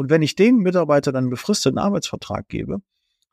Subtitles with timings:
[0.00, 2.80] Und wenn ich den Mitarbeiter dann einen befristeten Arbeitsvertrag gebe,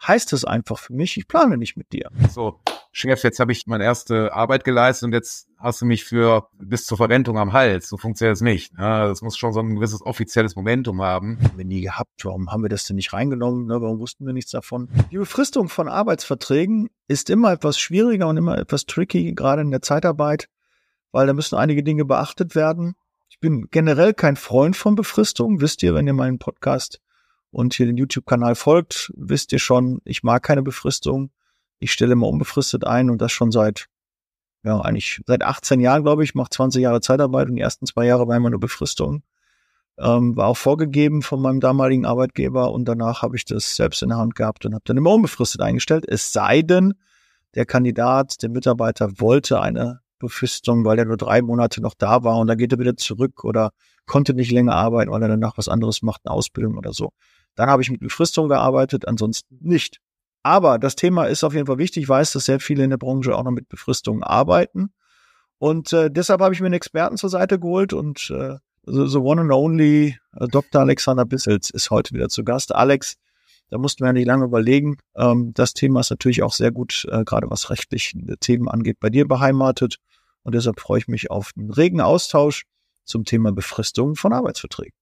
[0.06, 2.09] heißt es einfach für mich, ich plane nicht mit dir.
[2.29, 2.59] So,
[2.92, 6.86] Chef, jetzt habe ich meine erste Arbeit geleistet und jetzt hast du mich für bis
[6.86, 7.88] zur Verrentung am Hals.
[7.88, 8.74] So funktioniert es nicht.
[8.78, 11.40] Ja, das muss schon so ein gewisses offizielles Momentum haben.
[11.42, 12.26] Haben wir nie gehabt.
[12.26, 13.68] Warum haben wir das denn nicht reingenommen?
[13.68, 13.79] Ne?
[13.79, 14.90] Warum wussten wir nichts davon?
[15.10, 19.81] Die Befristung von Arbeitsverträgen ist immer etwas schwieriger und immer etwas tricky, gerade in der
[19.81, 20.49] Zeitarbeit,
[21.13, 22.95] weil da müssen einige Dinge beachtet werden.
[23.38, 25.62] Ich bin generell kein Freund von Befristung.
[25.62, 26.99] Wisst ihr, wenn ihr meinen Podcast
[27.52, 31.30] und hier den YouTube-Kanal folgt, wisst ihr schon, ich mag keine Befristung.
[31.77, 33.90] Ich stelle immer unbefristet ein und das schon seit,
[34.63, 38.08] ja, eigentlich seit 18 Jahren, glaube ich, mache 20 Jahre Zeitarbeit und die ersten zwei
[38.08, 39.22] Jahre war immer nur Befristung.
[39.99, 44.10] Ähm, war auch vorgegeben von meinem damaligen Arbeitgeber und danach habe ich das selbst in
[44.10, 46.05] der Hand gehabt und habe dann immer unbefristet eingestellt.
[46.08, 46.96] Es sei denn,
[47.54, 52.38] der Kandidat, der Mitarbeiter wollte eine Befristung, weil er nur drei Monate noch da war
[52.38, 53.71] und dann geht er wieder zurück oder
[54.05, 57.12] konnte nicht länger arbeiten, weil er danach was anderes macht, eine Ausbildung oder so.
[57.55, 59.99] Dann habe ich mit Befristung gearbeitet, ansonsten nicht.
[60.43, 62.04] Aber das Thema ist auf jeden Fall wichtig.
[62.04, 64.93] Ich weiß, dass sehr viele in der Branche auch noch mit Befristungen arbeiten.
[65.57, 69.17] Und äh, deshalb habe ich mir einen Experten zur Seite geholt und äh, the, the
[69.17, 70.81] one and only äh, Dr.
[70.81, 72.73] Alexander Bissels ist heute wieder zu Gast.
[72.73, 73.15] Alex,
[73.69, 74.97] da mussten wir ja nicht lange überlegen.
[75.15, 79.09] Ähm, das Thema ist natürlich auch sehr gut, äh, gerade was rechtliche Themen angeht, bei
[79.09, 79.97] dir beheimatet.
[80.43, 82.63] Und deshalb freue ich mich auf einen regen Austausch
[83.03, 84.93] zum Thema Befristung von Arbeitsverträgen.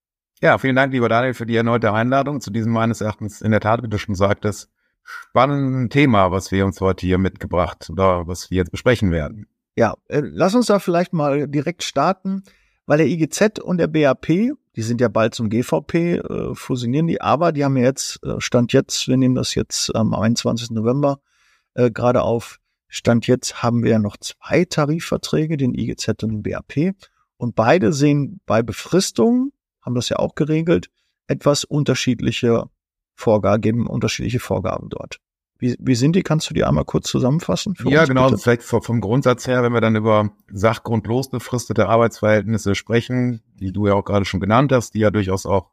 [0.42, 3.60] Ja, vielen Dank, lieber Daniel, für die erneute Einladung zu diesem meines Erachtens in der
[3.60, 4.68] Tat, wie du schon sagtest,
[5.02, 9.46] spannenden Thema, was wir uns heute hier mitgebracht oder was wir jetzt besprechen werden.
[9.76, 12.42] Ja, äh, lass uns da vielleicht mal direkt starten,
[12.86, 14.28] weil der IGZ und der BAP,
[14.76, 18.40] die sind ja bald zum GVP, äh, fusionieren die, aber die haben ja jetzt, äh,
[18.40, 20.70] Stand jetzt, wir nehmen das jetzt am 21.
[20.70, 21.20] November
[21.74, 26.42] äh, gerade auf, Stand jetzt haben wir ja noch zwei Tarifverträge, den IGZ und den
[26.42, 26.94] BAP.
[27.36, 30.88] Und beide sehen bei Befristungen, haben das ja auch geregelt,
[31.26, 32.64] etwas unterschiedliche
[33.14, 35.18] Vorgaben, geben unterschiedliche Vorgaben dort.
[35.58, 36.22] Wie, wie sind die?
[36.22, 37.74] Kannst du die einmal kurz zusammenfassen?
[37.84, 38.28] ja, uns, genau.
[38.28, 38.38] Bitte?
[38.38, 43.94] Vielleicht vom Grundsatz her, wenn wir dann über sachgrundlos befristete Arbeitsverhältnisse sprechen, die du ja
[43.94, 45.70] auch gerade schon genannt hast, die ja durchaus auch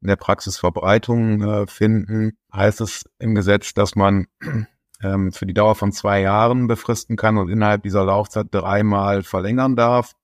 [0.00, 4.26] in der Praxis Verbreitung äh, finden, heißt es im Gesetz, dass man
[5.02, 9.76] ähm, für die Dauer von zwei Jahren befristen kann und innerhalb dieser Laufzeit dreimal verlängern
[9.76, 10.14] darf.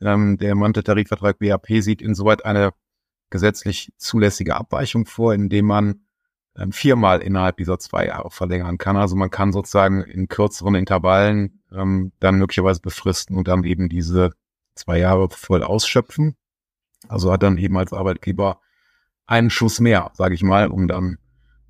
[0.00, 2.72] Ähm, der Mante-Tarifvertrag BAP sieht insoweit eine
[3.30, 6.05] gesetzlich zulässige Abweichung vor, indem man
[6.58, 8.96] ähm, viermal innerhalb dieser zwei Jahre verlängern kann.
[8.96, 14.32] Also man kann sozusagen in kürzeren Intervallen ähm, dann möglicherweise befristen und dann eben diese
[14.74, 16.36] zwei Jahre voll ausschöpfen.
[17.08, 18.60] Also hat dann eben als Arbeitgeber
[19.26, 21.18] einen Schuss mehr, sage ich mal, um dann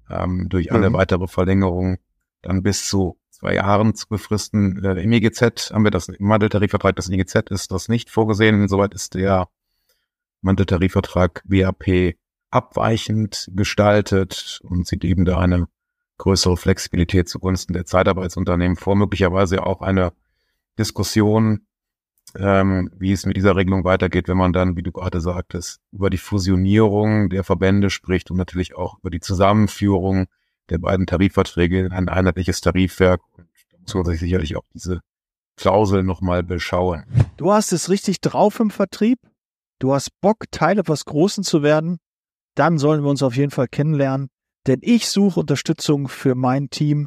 [0.08, 0.94] ähm, durch eine mhm.
[0.94, 1.98] weitere Verlängerung
[2.42, 4.84] dann bis zu zwei Jahren zu befristen.
[4.84, 8.62] Äh, Im EGZ haben wir das im Mandeltarifvertrag, das EGZ ist das nicht vorgesehen.
[8.62, 9.48] Insoweit ist der
[10.42, 12.16] Manteltarifvertrag WAP
[12.56, 15.68] abweichend gestaltet und sieht eben da eine
[16.18, 20.12] größere Flexibilität zugunsten der Zeitarbeitsunternehmen vor, möglicherweise auch eine
[20.78, 21.66] Diskussion,
[22.34, 26.08] ähm, wie es mit dieser Regelung weitergeht, wenn man dann, wie du gerade sagtest, über
[26.08, 30.26] die Fusionierung der Verbände spricht und natürlich auch über die Zusammenführung
[30.70, 33.20] der beiden Tarifverträge in ein einheitliches Tarifwerk.
[33.36, 35.00] Und da muss man sich sicherlich auch diese
[35.56, 37.04] Klausel nochmal beschauen.
[37.36, 39.18] Du hast es richtig drauf im Vertrieb
[39.78, 41.98] du hast Bock, Teil etwas Großen zu werden,
[42.56, 44.28] dann sollen wir uns auf jeden Fall kennenlernen,
[44.66, 47.06] denn ich suche Unterstützung für mein Team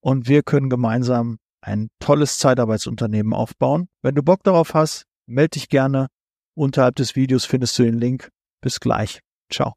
[0.00, 3.88] und wir können gemeinsam ein tolles Zeitarbeitsunternehmen aufbauen.
[4.02, 6.08] Wenn du Bock darauf hast, melde dich gerne.
[6.54, 8.30] Unterhalb des Videos findest du den Link.
[8.60, 9.20] Bis gleich.
[9.50, 9.74] Ciao.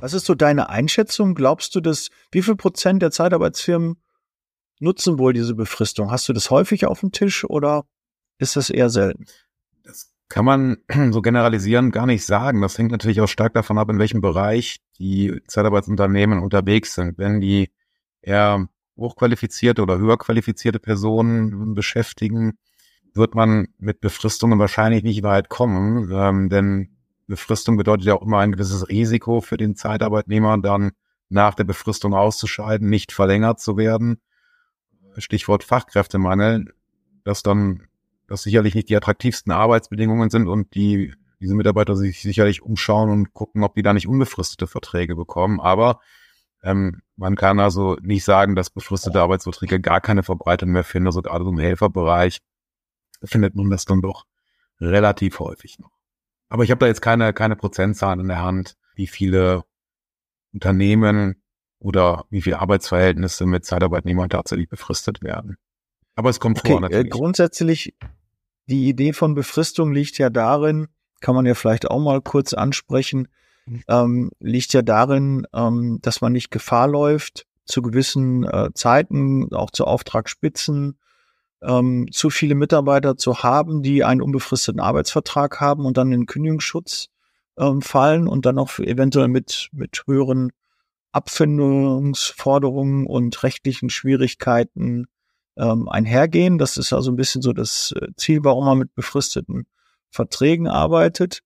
[0.00, 1.34] Was ist so deine Einschätzung?
[1.34, 4.02] Glaubst du, dass wie viel Prozent der Zeitarbeitsfirmen
[4.78, 6.10] nutzen wohl diese Befristung?
[6.10, 7.84] Hast du das häufig auf dem Tisch oder
[8.38, 9.24] ist das eher selten?
[10.30, 10.78] Kann man
[11.10, 12.62] so generalisieren gar nicht sagen.
[12.62, 17.18] Das hängt natürlich auch stark davon ab, in welchem Bereich die Zeitarbeitsunternehmen unterwegs sind.
[17.18, 17.70] Wenn die
[18.22, 22.58] eher hochqualifizierte oder höher qualifizierte Personen beschäftigen,
[23.12, 26.96] wird man mit Befristungen wahrscheinlich nicht weit kommen, ähm, denn
[27.26, 30.92] Befristung bedeutet ja auch immer ein gewisses Risiko für den Zeitarbeitnehmer, dann
[31.28, 34.20] nach der Befristung auszuscheiden, nicht verlängert zu werden.
[35.16, 36.72] Stichwort Fachkräftemangel,
[37.24, 37.88] dass dann
[38.30, 43.32] das sicherlich nicht die attraktivsten Arbeitsbedingungen sind und die diese Mitarbeiter sich sicherlich umschauen und
[43.32, 45.58] gucken, ob die da nicht unbefristete Verträge bekommen.
[45.58, 46.00] Aber
[46.62, 51.08] ähm, man kann also nicht sagen, dass befristete Arbeitsverträge gar keine Verbreitung mehr finden.
[51.08, 52.40] Also gerade so im Helferbereich
[53.24, 54.26] findet man das dann doch
[54.80, 55.92] relativ häufig noch.
[56.50, 59.64] Aber ich habe da jetzt keine, keine Prozentzahlen in der Hand, wie viele
[60.52, 61.42] Unternehmen
[61.78, 65.56] oder wie viele Arbeitsverhältnisse mit Zeitarbeitnehmern tatsächlich befristet werden.
[66.14, 67.06] Aber es kommt okay, vor äh, natürlich.
[67.06, 67.94] Äh, grundsätzlich
[68.70, 70.88] die Idee von Befristung liegt ja darin,
[71.20, 73.28] kann man ja vielleicht auch mal kurz ansprechen,
[73.88, 79.70] ähm, liegt ja darin, ähm, dass man nicht Gefahr läuft, zu gewissen äh, Zeiten, auch
[79.70, 80.98] zu Auftragsspitzen,
[81.62, 87.08] ähm, zu viele Mitarbeiter zu haben, die einen unbefristeten Arbeitsvertrag haben und dann in Kündigungsschutz
[87.58, 90.52] ähm, fallen und dann auch eventuell mit, mit höheren
[91.12, 95.06] Abfindungsforderungen und rechtlichen Schwierigkeiten
[95.56, 96.58] ähm, einhergehen.
[96.58, 99.66] Das ist also ein bisschen so das äh, Ziel, warum man mit befristeten
[100.10, 101.40] Verträgen arbeitet.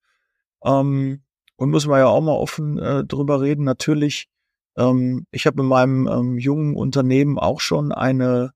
[0.64, 1.22] Ähm,
[1.56, 3.64] und muss man ja auch mal offen äh, drüber reden.
[3.64, 4.28] Natürlich,
[4.76, 8.52] ähm, ich habe in meinem ähm, jungen Unternehmen auch schon eine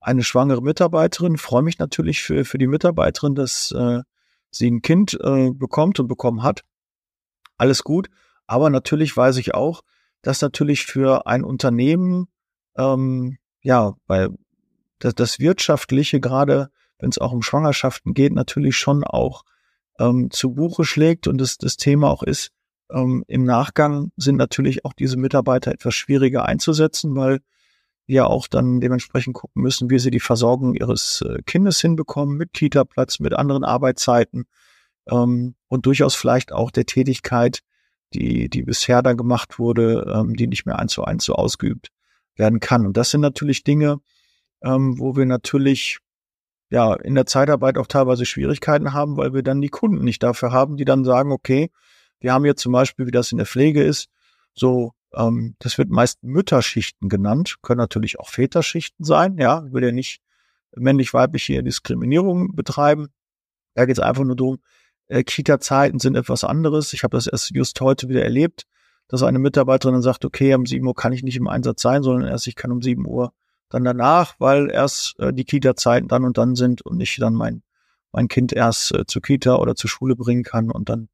[0.00, 1.36] eine schwangere Mitarbeiterin.
[1.38, 4.02] Freue mich natürlich für für die Mitarbeiterin, dass äh,
[4.50, 6.62] sie ein Kind äh, bekommt und bekommen hat.
[7.56, 8.08] Alles gut.
[8.46, 9.82] Aber natürlich weiß ich auch,
[10.22, 12.28] dass natürlich für ein Unternehmen
[12.76, 14.28] ähm, ja bei
[14.98, 19.44] das, das Wirtschaftliche, gerade wenn es auch um Schwangerschaften geht, natürlich schon auch
[19.98, 22.50] ähm, zu Buche schlägt und das, das Thema auch ist,
[22.90, 27.40] ähm, im Nachgang sind natürlich auch diese Mitarbeiter etwas schwieriger einzusetzen, weil
[28.06, 32.54] wir auch dann dementsprechend gucken müssen, wie sie die Versorgung ihres äh, Kindes hinbekommen, mit
[32.54, 34.46] Kita-Platz, mit anderen Arbeitszeiten
[35.08, 37.60] ähm, und durchaus vielleicht auch der Tätigkeit,
[38.14, 41.88] die, die bisher da gemacht wurde, ähm, die nicht mehr eins zu eins so ausgeübt
[42.36, 42.86] werden kann.
[42.86, 44.00] Und das sind natürlich Dinge,
[44.62, 45.98] ähm, wo wir natürlich
[46.70, 50.52] ja in der Zeitarbeit auch teilweise Schwierigkeiten haben, weil wir dann die Kunden nicht dafür
[50.52, 51.70] haben, die dann sagen, okay,
[52.20, 54.08] wir haben jetzt zum Beispiel, wie das in der Pflege ist,
[54.54, 59.84] so, ähm, das wird meist Mütterschichten genannt, können natürlich auch Väterschichten sein, ja, ich will
[59.84, 60.20] ja nicht
[60.76, 63.08] männlich-weiblich hier Diskriminierung betreiben.
[63.74, 64.58] Da geht es einfach nur darum,
[65.06, 66.92] äh, Kita-Zeiten sind etwas anderes.
[66.92, 68.64] Ich habe das erst just heute wieder erlebt,
[69.08, 72.02] dass eine Mitarbeiterin dann sagt, okay, um sieben Uhr kann ich nicht im Einsatz sein,
[72.02, 73.32] sondern erst ich kann um sieben Uhr
[73.68, 77.62] dann danach, weil erst äh, die Kita-Zeiten dann und dann sind und ich dann mein,
[78.12, 81.08] mein Kind erst äh, zur Kita oder zur Schule bringen kann und dann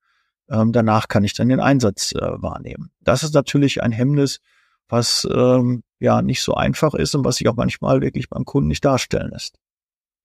[0.48, 2.90] ähm, danach kann ich dann den Einsatz äh, wahrnehmen.
[3.00, 4.40] Das ist natürlich ein Hemmnis,
[4.88, 8.68] was ähm, ja nicht so einfach ist und was sich auch manchmal wirklich beim Kunden
[8.68, 9.58] nicht darstellen lässt.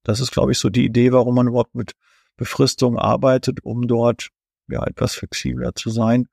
[0.04, 1.94] Das ist, glaube ich, so die Idee, warum man überhaupt mit
[2.36, 4.30] Befristung arbeitet, um dort
[4.68, 6.28] ja etwas flexibler zu sein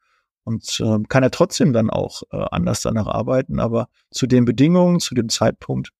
[0.46, 5.00] und äh, kann er trotzdem dann auch äh, anders danach arbeiten, aber zu den Bedingungen,
[5.00, 5.90] zu dem Zeitpunkt,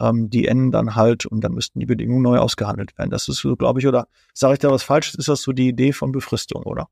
[0.00, 3.10] ähm, die enden dann halt und dann müssten die Bedingungen neu ausgehandelt werden.
[3.10, 5.68] Das ist so, glaube ich, oder sage ich da was Falsches, ist das so die
[5.68, 6.88] Idee von Befristung, oder?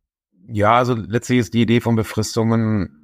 [0.47, 3.01] Ja, also letztlich ist die Idee von Befristungen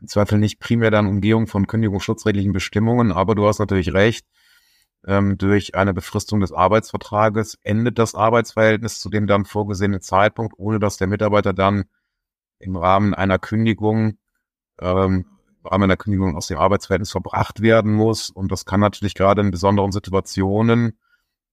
[0.00, 4.26] im Zweifel nicht primär dann Umgehung von kündigungsschutzrechtlichen Bestimmungen, aber du hast natürlich recht,
[5.06, 10.78] ähm, durch eine Befristung des Arbeitsvertrages endet das Arbeitsverhältnis zu dem dann vorgesehenen Zeitpunkt, ohne
[10.78, 11.84] dass der Mitarbeiter dann
[12.58, 14.18] im Rahmen einer Kündigung,
[14.80, 15.26] ähm,
[15.62, 18.30] im Rahmen einer Kündigung aus dem Arbeitsverhältnis verbracht werden muss.
[18.30, 20.98] Und das kann natürlich gerade in besonderen Situationen,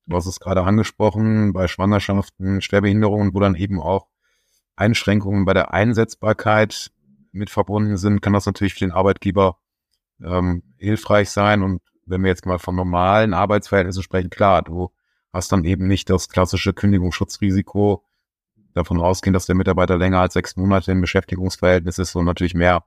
[0.05, 4.07] du hast es gerade angesprochen, bei Schwangerschaften, Schwerbehinderungen, wo dann eben auch
[4.75, 6.91] Einschränkungen bei der Einsetzbarkeit
[7.31, 9.57] mit verbunden sind, kann das natürlich für den Arbeitgeber
[10.23, 11.63] ähm, hilfreich sein.
[11.63, 14.91] Und wenn wir jetzt mal von normalen Arbeitsverhältnissen sprechen, klar, du
[15.31, 18.03] hast dann eben nicht das klassische Kündigungsschutzrisiko,
[18.73, 22.85] davon ausgehen, dass der Mitarbeiter länger als sechs Monate im Beschäftigungsverhältnis ist und natürlich mehr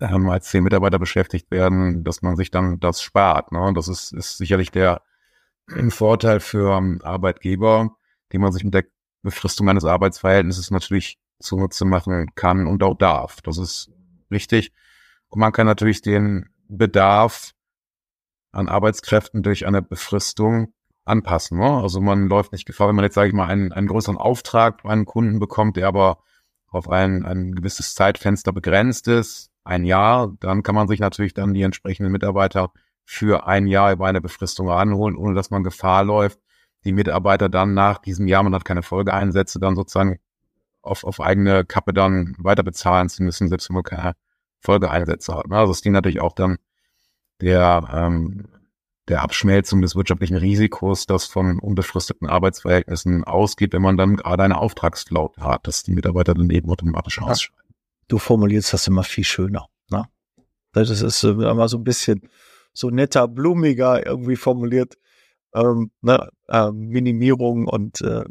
[0.00, 3.52] ähm, als zehn Mitarbeiter beschäftigt werden, dass man sich dann das spart.
[3.52, 3.72] Ne?
[3.74, 5.02] Das ist, ist sicherlich der
[5.68, 7.96] ein Vorteil für ähm, Arbeitgeber,
[8.32, 8.84] den man sich mit der
[9.22, 13.40] Befristung eines Arbeitsverhältnisses natürlich zunutze machen kann und auch darf.
[13.42, 13.90] Das ist
[14.30, 14.72] richtig.
[15.28, 17.52] Und man kann natürlich den Bedarf
[18.52, 20.72] an Arbeitskräften durch eine Befristung
[21.08, 21.58] anpassen.
[21.58, 21.70] Ne?
[21.70, 24.82] Also man läuft nicht Gefahr, wenn man jetzt, sage ich mal, einen, einen größeren Auftrag
[24.82, 26.18] bei einem Kunden bekommt, der aber
[26.68, 31.54] auf ein, ein gewisses Zeitfenster begrenzt ist, ein Jahr, dann kann man sich natürlich dann
[31.54, 32.72] die entsprechenden Mitarbeiter
[33.04, 36.38] für ein Jahr über eine Befristung ranholen, ohne dass man Gefahr läuft,
[36.84, 40.18] die Mitarbeiter dann nach diesem Jahr, man hat keine Folgeeinsätze, dann sozusagen
[40.82, 44.14] auf, auf eigene Kappe dann weiter bezahlen zu müssen, selbst wenn man keine
[44.60, 45.48] Folgeeinsätze hat.
[45.48, 45.56] Ne?
[45.56, 46.58] Also es dient natürlich auch dann
[47.40, 48.48] der ähm,
[49.08, 54.58] der Abschmelzung des wirtschaftlichen Risikos, das von unbefristeten Arbeitsverhältnissen ausgeht, wenn man dann gerade eine
[54.58, 57.56] Auftragsflaut hat, dass die Mitarbeiter dann eben automatisch ausscheiden.
[58.08, 59.68] Du formulierst das immer viel schöner.
[59.90, 60.04] Ne?
[60.72, 62.28] Das ist immer so ein bisschen
[62.72, 64.94] so netter, blumiger irgendwie formuliert.
[65.54, 66.28] Ähm, ne?
[66.48, 68.24] äh, Minimierung und äh,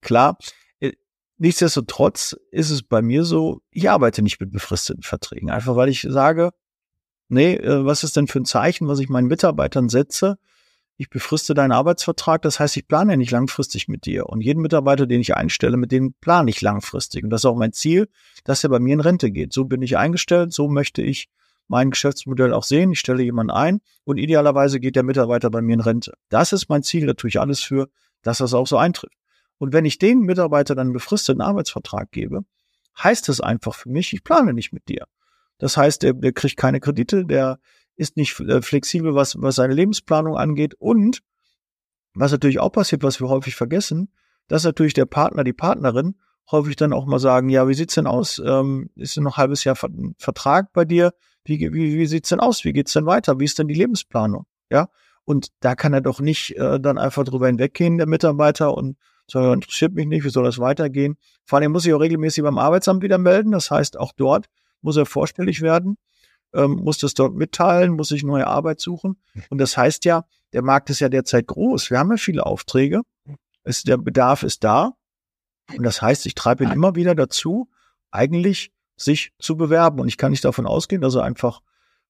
[0.00, 0.38] klar.
[0.80, 0.92] Äh,
[1.36, 5.50] nichtsdestotrotz ist es bei mir so, ich arbeite nicht mit befristeten Verträgen.
[5.50, 6.52] Einfach weil ich sage,
[7.28, 10.38] nee, äh, was ist denn für ein Zeichen, was ich meinen Mitarbeitern setze?
[10.96, 14.26] Ich befriste deinen Arbeitsvertrag, das heißt, ich plane nicht langfristig mit dir.
[14.26, 17.22] Und jeden Mitarbeiter, den ich einstelle, mit dem plane ich langfristig.
[17.22, 18.08] Und das ist auch mein Ziel,
[18.42, 19.52] dass er bei mir in Rente geht.
[19.52, 21.28] So bin ich eingestellt, so möchte ich
[21.68, 22.90] mein Geschäftsmodell auch sehen.
[22.90, 26.14] Ich stelle jemanden ein und idealerweise geht der Mitarbeiter bei mir in Rente.
[26.30, 27.88] Das ist mein Ziel, da tue ich alles für,
[28.22, 29.14] dass das auch so eintrifft.
[29.58, 32.44] Und wenn ich den Mitarbeiter dann einen befristeten Arbeitsvertrag gebe,
[33.02, 35.06] heißt es einfach für mich, ich plane nicht mit dir.
[35.58, 37.58] Das heißt, der, der kriegt keine Kredite, der
[37.96, 40.74] ist nicht äh, flexibel, was, was seine Lebensplanung angeht.
[40.78, 41.20] Und
[42.14, 44.12] was natürlich auch passiert, was wir häufig vergessen,
[44.46, 46.16] dass natürlich der Partner, die Partnerin
[46.50, 48.40] häufig dann auch mal sagen, ja, wie sieht's denn aus?
[48.44, 51.12] Ähm, ist denn noch ein halbes Jahr Vertrag bei dir?
[51.44, 52.64] Wie, wie, wie sieht's denn aus?
[52.64, 53.38] Wie geht's denn weiter?
[53.38, 54.46] Wie ist denn die Lebensplanung?
[54.70, 54.88] Ja.
[55.24, 58.96] Und da kann er doch nicht äh, dann einfach drüber hinweggehen, der Mitarbeiter, und
[59.30, 61.18] sagen, interessiert mich nicht, wie soll das weitergehen?
[61.44, 63.52] Vor allem muss ich auch regelmäßig beim Arbeitsamt wieder melden.
[63.52, 64.46] Das heißt, auch dort
[64.80, 65.96] muss er vorstellig werden,
[66.54, 69.16] ähm, muss das dort mitteilen, muss sich neue Arbeit suchen.
[69.50, 71.90] Und das heißt ja, der Markt ist ja derzeit groß.
[71.90, 73.02] Wir haben ja viele Aufträge.
[73.64, 74.94] Es, der Bedarf ist da.
[75.76, 77.68] Und das heißt, ich treibe ihn immer wieder dazu,
[78.10, 80.00] eigentlich sich zu bewerben.
[80.00, 81.60] Und ich kann nicht davon ausgehen, dass er einfach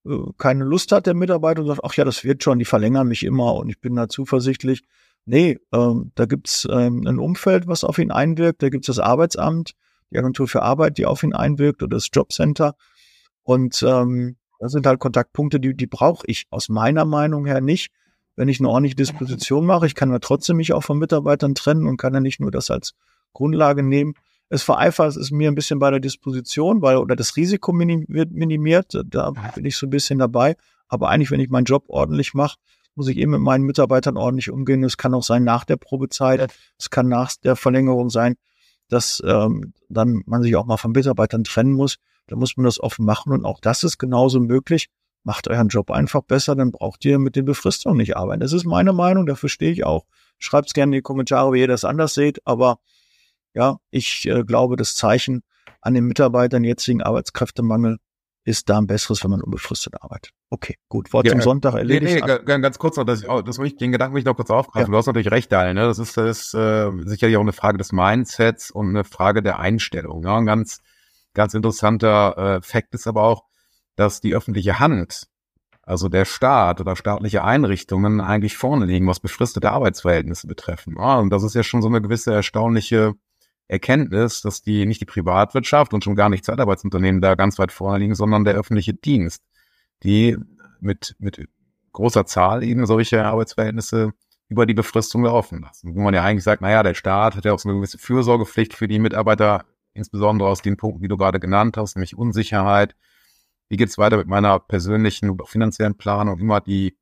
[0.05, 3.07] äh, keine Lust hat, der Mitarbeiter, und sagt, ach ja, das wird schon, die verlängern
[3.07, 4.83] mich immer und ich bin da zuversichtlich.
[5.25, 8.63] Nee, ähm, da gibt's ähm, ein Umfeld, was auf ihn einwirkt.
[8.63, 9.75] Da gibt's das Arbeitsamt,
[10.11, 12.75] die Agentur für Arbeit, die auf ihn einwirkt oder das Jobcenter.
[13.43, 17.91] Und ähm, das sind halt Kontaktpunkte, die, die brauche ich aus meiner Meinung her nicht.
[18.35, 21.87] Wenn ich eine ordentliche Disposition mache, ich kann ja trotzdem mich auch von Mitarbeitern trennen
[21.87, 22.93] und kann ja nicht nur das als
[23.33, 24.13] Grundlage nehmen.
[24.49, 28.31] Es vereinfacht es mir ein bisschen bei der Disposition, weil oder das Risiko minim, wird
[28.31, 28.99] minimiert.
[29.05, 30.55] Da bin ich so ein bisschen dabei.
[30.87, 32.57] Aber eigentlich, wenn ich meinen Job ordentlich mache,
[32.95, 34.83] muss ich eben mit meinen Mitarbeitern ordentlich umgehen.
[34.83, 38.35] Es kann auch sein nach der Probezeit, es kann nach der Verlängerung sein,
[38.89, 41.97] dass ähm, dann man sich auch mal von Mitarbeitern trennen muss.
[42.27, 44.89] Da muss man das offen machen und auch das ist genauso möglich.
[45.23, 48.39] Macht euren Job einfach besser, dann braucht ihr mit den Befristungen nicht arbeiten.
[48.39, 50.05] Das ist meine Meinung, dafür stehe ich auch.
[50.37, 52.79] Schreibt es gerne in die Kommentare, wie ihr das anders seht, aber
[53.53, 55.43] ja, ich äh, glaube, das Zeichen
[55.81, 57.97] an den Mitarbeitern jetzigen Arbeitskräftemangel
[58.49, 60.33] ist da ein besseres, wenn man unbefristet arbeitet.
[60.49, 61.13] Okay, gut.
[61.13, 62.25] Wort ja, zum Sonntag erledigt.
[62.25, 64.49] Nee, nee, ganz kurz noch, dass ich, das ich, den Gedanken will ich noch kurz
[64.49, 64.87] aufgreifen.
[64.87, 64.91] Ja.
[64.91, 65.75] Du hast natürlich recht, Daniel.
[65.75, 65.81] Ne?
[65.81, 69.59] Das ist, das ist äh, sicherlich auch eine Frage des Mindsets und eine Frage der
[69.59, 70.21] Einstellung.
[70.21, 70.33] Ne?
[70.33, 70.81] Ein ganz,
[71.35, 73.43] ganz interessanter äh, Fakt ist aber auch,
[73.95, 75.27] dass die öffentliche Hand,
[75.83, 80.95] also der Staat oder staatliche Einrichtungen eigentlich vorne liegen, was befristete Arbeitsverhältnisse betreffen.
[80.97, 83.13] Ja, und das ist ja schon so eine gewisse erstaunliche
[83.69, 87.99] Erkenntnis, dass die nicht die Privatwirtschaft und schon gar nicht Zeitarbeitsunternehmen da ganz weit vorne
[87.99, 89.43] liegen, sondern der öffentliche Dienst,
[90.03, 90.37] die
[90.81, 91.47] mit, mit
[91.91, 94.13] großer Zahl eben solche Arbeitsverhältnisse
[94.49, 95.95] über die Befristung laufen lassen.
[95.95, 98.73] Wo man ja eigentlich sagt, naja, der Staat hat ja auch so eine gewisse Fürsorgepflicht
[98.73, 102.95] für die Mitarbeiter, insbesondere aus den Punkten, die du gerade genannt hast, nämlich Unsicherheit.
[103.69, 106.39] Wie geht's weiter mit meiner persönlichen finanziellen Planung?
[106.39, 106.97] Immer die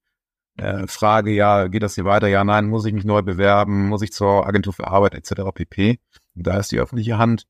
[0.57, 2.27] äh, Frage, ja, geht das hier weiter?
[2.27, 3.87] Ja, nein, muss ich mich neu bewerben?
[3.87, 5.43] Muss ich zur Agentur für Arbeit etc.
[5.53, 5.99] pp.
[6.37, 7.47] Und da ist die öffentliche Hand,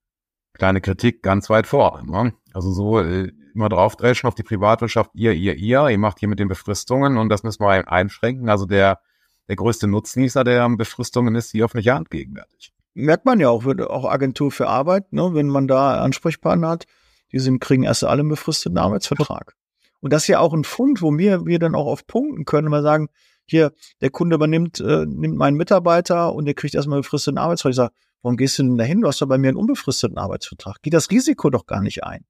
[0.53, 2.01] kleine Kritik, ganz weit vor.
[2.03, 2.33] Ne?
[2.53, 6.39] Also so äh, immer draufdreschen auf die Privatwirtschaft, ihr, ihr, ihr, ihr macht hier mit
[6.39, 8.49] den Befristungen und das müssen wir einschränken.
[8.49, 8.99] Also der,
[9.47, 12.71] der größte Nutznießer der Befristungen ist die öffentliche Hand gegenwärtig.
[12.93, 16.85] Merkt man ja auch, auch Agentur für Arbeit, ne, wenn man da Ansprechpartner hat,
[17.31, 19.53] die sind, kriegen erst alle einen befristeten Arbeitsvertrag.
[19.99, 22.69] Und das ist ja auch ein Fund, wo wir, wir dann auch auf Punkten können,
[22.69, 23.09] mal sagen,
[23.45, 27.71] hier, der Kunde übernimmt, äh, nimmt meinen Mitarbeiter und der kriegt erstmal befristeten Arbeitsvertrag.
[27.71, 27.93] Ich sage,
[28.27, 28.99] Warum gehst du denn dahin?
[28.99, 30.79] Du hast doch bei mir einen unbefristeten Arbeitsvertrag.
[30.81, 32.25] Geh das Risiko doch gar nicht ein.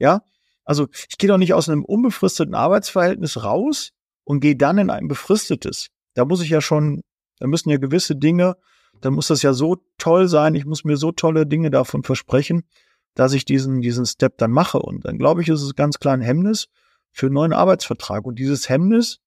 [0.00, 0.22] Ja?
[0.64, 3.92] Also ich gehe doch nicht aus einem unbefristeten Arbeitsverhältnis raus
[4.24, 5.86] und gehe dann in ein befristetes.
[6.14, 7.02] Da muss ich ja schon,
[7.38, 8.56] da müssen ja gewisse Dinge,
[9.00, 12.64] da muss das ja so toll sein, ich muss mir so tolle Dinge davon versprechen,
[13.14, 14.80] dass ich diesen, diesen Step dann mache.
[14.80, 16.66] Und dann glaube ich, ist es ganz klar ein Hemmnis
[17.12, 18.24] für einen neuen Arbeitsvertrag.
[18.26, 19.20] Und dieses Hemmnis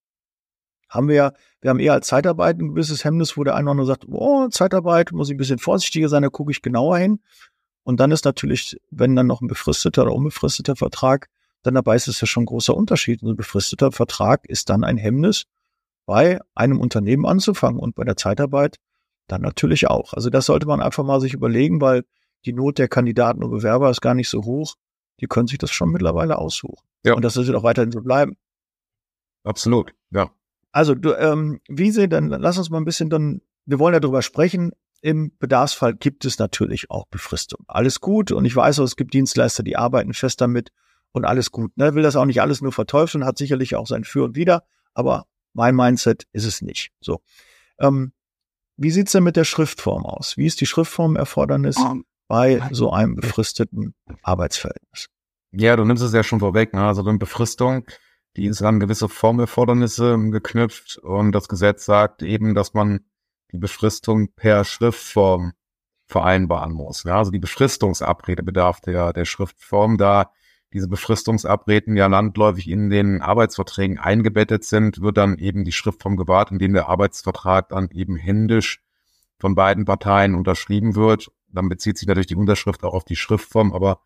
[0.89, 3.85] haben wir ja, wir haben eher als Zeitarbeit ein gewisses Hemmnis, wo der eine nur
[3.85, 7.19] sagt, oh, Zeitarbeit, muss ich ein bisschen vorsichtiger sein, da gucke ich genauer hin.
[7.83, 11.27] Und dann ist natürlich, wenn dann noch ein befristeter oder unbefristeter Vertrag
[11.63, 13.21] dann dabei ist, ist ja schon ein großer Unterschied.
[13.21, 15.45] Und ein befristeter Vertrag ist dann ein Hemmnis,
[16.05, 18.77] bei einem Unternehmen anzufangen und bei der Zeitarbeit
[19.27, 20.13] dann natürlich auch.
[20.13, 22.03] Also das sollte man einfach mal sich überlegen, weil
[22.45, 24.75] die Not der Kandidaten und Bewerber ist gar nicht so hoch.
[25.19, 26.83] Die können sich das schon mittlerweile aussuchen.
[27.05, 27.13] Ja.
[27.13, 28.37] Und das wird auch weiterhin so bleiben.
[29.43, 30.31] Absolut, ja.
[30.71, 34.21] Also, du, ähm, Wiese, dann lass uns mal ein bisschen dann, wir wollen ja drüber
[34.21, 34.71] sprechen.
[35.01, 37.63] Im Bedarfsfall gibt es natürlich auch Befristung.
[37.67, 38.31] Alles gut.
[38.31, 40.71] Und ich weiß auch, es gibt Dienstleister, die arbeiten fest damit
[41.11, 41.75] und alles gut.
[41.77, 41.95] Ne?
[41.95, 45.25] Will das auch nicht alles nur verteufeln, hat sicherlich auch sein Für und Wider, aber
[45.53, 46.91] mein Mindset ist es nicht.
[47.01, 47.21] So.
[47.79, 48.11] Ähm,
[48.77, 50.37] wie sieht's denn mit der Schriftform aus?
[50.37, 55.07] Wie ist die Schriftformerfordernis um, ähm, bei so einem befristeten Arbeitsverhältnis?
[55.51, 56.73] Ja, du nimmst es ja schon vorweg.
[56.73, 56.83] Ne?
[56.83, 57.85] Also eine Befristung
[58.39, 63.01] die ist an gewisse Formerfordernisse geknüpft und das Gesetz sagt eben, dass man
[63.51, 65.51] die Befristung per Schriftform
[66.05, 67.03] vereinbaren muss.
[67.03, 70.31] Ja, also die Befristungsabrede bedarf der, der Schriftform, da
[70.71, 76.51] diese Befristungsabreden ja landläufig in den Arbeitsverträgen eingebettet sind, wird dann eben die Schriftform gewahrt,
[76.51, 78.81] indem der Arbeitsvertrag dann eben händisch
[79.37, 81.29] von beiden Parteien unterschrieben wird.
[81.49, 83.99] Dann bezieht sich natürlich die Unterschrift auch auf die Schriftform, aber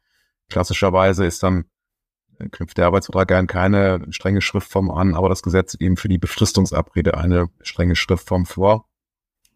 [0.49, 1.65] Klassischerweise ist dann
[2.51, 7.17] knüpft der Arbeitsvertrag gern keine strenge Schriftform an, aber das Gesetz eben für die Befristungsabrede
[7.17, 8.85] eine strenge Schriftform vor.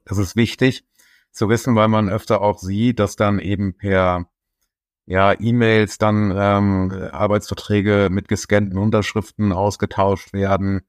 [0.06, 0.86] Das ist wichtig
[1.32, 4.29] zu wissen, weil man öfter auch sieht, dass dann eben per
[5.06, 10.82] ja, E-Mails dann ähm, Arbeitsverträge mit gescannten Unterschriften ausgetauscht werden.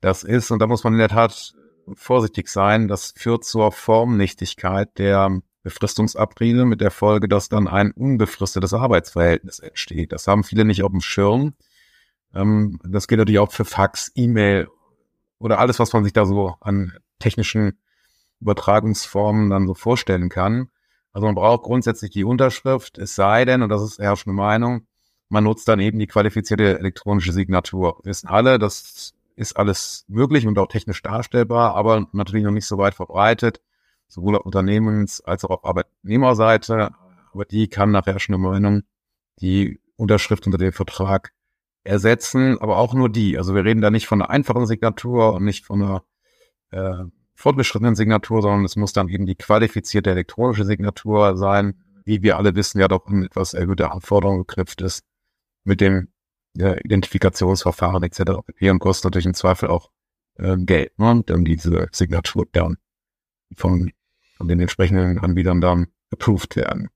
[0.00, 1.54] Das ist, und da muss man in der Tat
[1.94, 8.74] vorsichtig sein, das führt zur Formnichtigkeit der Befristungsabrede mit der Folge, dass dann ein unbefristetes
[8.74, 10.12] Arbeitsverhältnis entsteht.
[10.12, 11.54] Das haben viele nicht auf dem Schirm.
[12.34, 14.68] Ähm, das gilt natürlich auch für Fax, E-Mail
[15.38, 17.78] oder alles, was man sich da so an technischen
[18.40, 20.68] Übertragungsformen dann so vorstellen kann.
[21.12, 24.86] Also man braucht grundsätzlich die Unterschrift, es sei denn, und das ist herrschende Meinung,
[25.28, 28.00] man nutzt dann eben die qualifizierte elektronische Signatur.
[28.02, 32.66] Wir wissen alle, das ist alles möglich und auch technisch darstellbar, aber natürlich noch nicht
[32.66, 33.60] so weit verbreitet,
[34.12, 36.90] sowohl auf Unternehmens- als auch auf Arbeitnehmerseite.
[37.32, 38.82] Aber die kann nach herrschender Meinung
[39.40, 41.32] die Unterschrift unter dem Vertrag
[41.82, 43.38] ersetzen, aber auch nur die.
[43.38, 46.04] Also wir reden da nicht von einer einfachen Signatur und nicht von einer
[46.70, 47.04] äh,
[47.34, 52.54] fortgeschrittenen Signatur, sondern es muss dann eben die qualifizierte elektronische Signatur sein, wie wir alle
[52.54, 55.04] wissen, ja doch in etwas erhöhte Anforderungen geknüpft ist
[55.64, 56.08] mit dem
[56.54, 58.32] ja, Identifikationsverfahren etc.
[58.60, 59.90] und kostet natürlich im Zweifel auch
[60.36, 61.22] äh, Geld, ne?
[61.26, 62.76] dann diese Signatur dann
[63.56, 63.92] von,
[64.42, 66.88] von den entsprechenden Anbietern dann approved werden.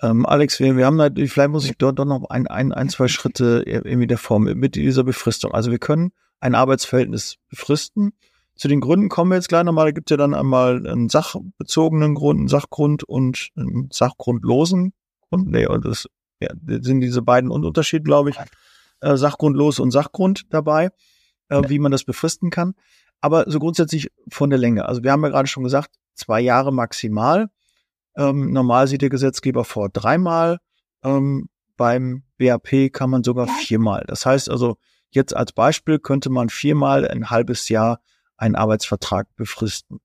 [0.00, 2.88] Ähm, Alex, wir, wir haben natürlich, vielleicht muss ich dort doch noch ein, ein, ein,
[2.88, 5.52] zwei Schritte irgendwie der Form mit dieser Befristung.
[5.52, 8.12] Also wir können ein Arbeitsverhältnis befristen
[8.56, 9.86] zu den Gründen kommen wir jetzt gleich nochmal.
[9.86, 14.92] Da gibt es ja dann einmal einen sachbezogenen Grund, einen Sachgrund und einen sachgrundlosen
[15.28, 15.50] Grund.
[15.50, 16.08] Nee, und das
[16.40, 18.36] ja, sind diese beiden Unterschiede, glaube ich.
[19.00, 20.90] Äh, Sachgrundlos und Sachgrund dabei,
[21.48, 21.68] äh, ja.
[21.68, 22.74] wie man das befristen kann.
[23.20, 24.86] Aber so grundsätzlich von der Länge.
[24.86, 27.48] Also wir haben ja gerade schon gesagt, zwei Jahre maximal.
[28.16, 30.58] Ähm, normal sieht der Gesetzgeber vor dreimal.
[31.02, 34.04] Ähm, beim BAP kann man sogar viermal.
[34.06, 34.76] Das heißt also,
[35.10, 38.00] jetzt als Beispiel könnte man viermal ein halbes Jahr
[38.36, 40.00] einen Arbeitsvertrag befristen.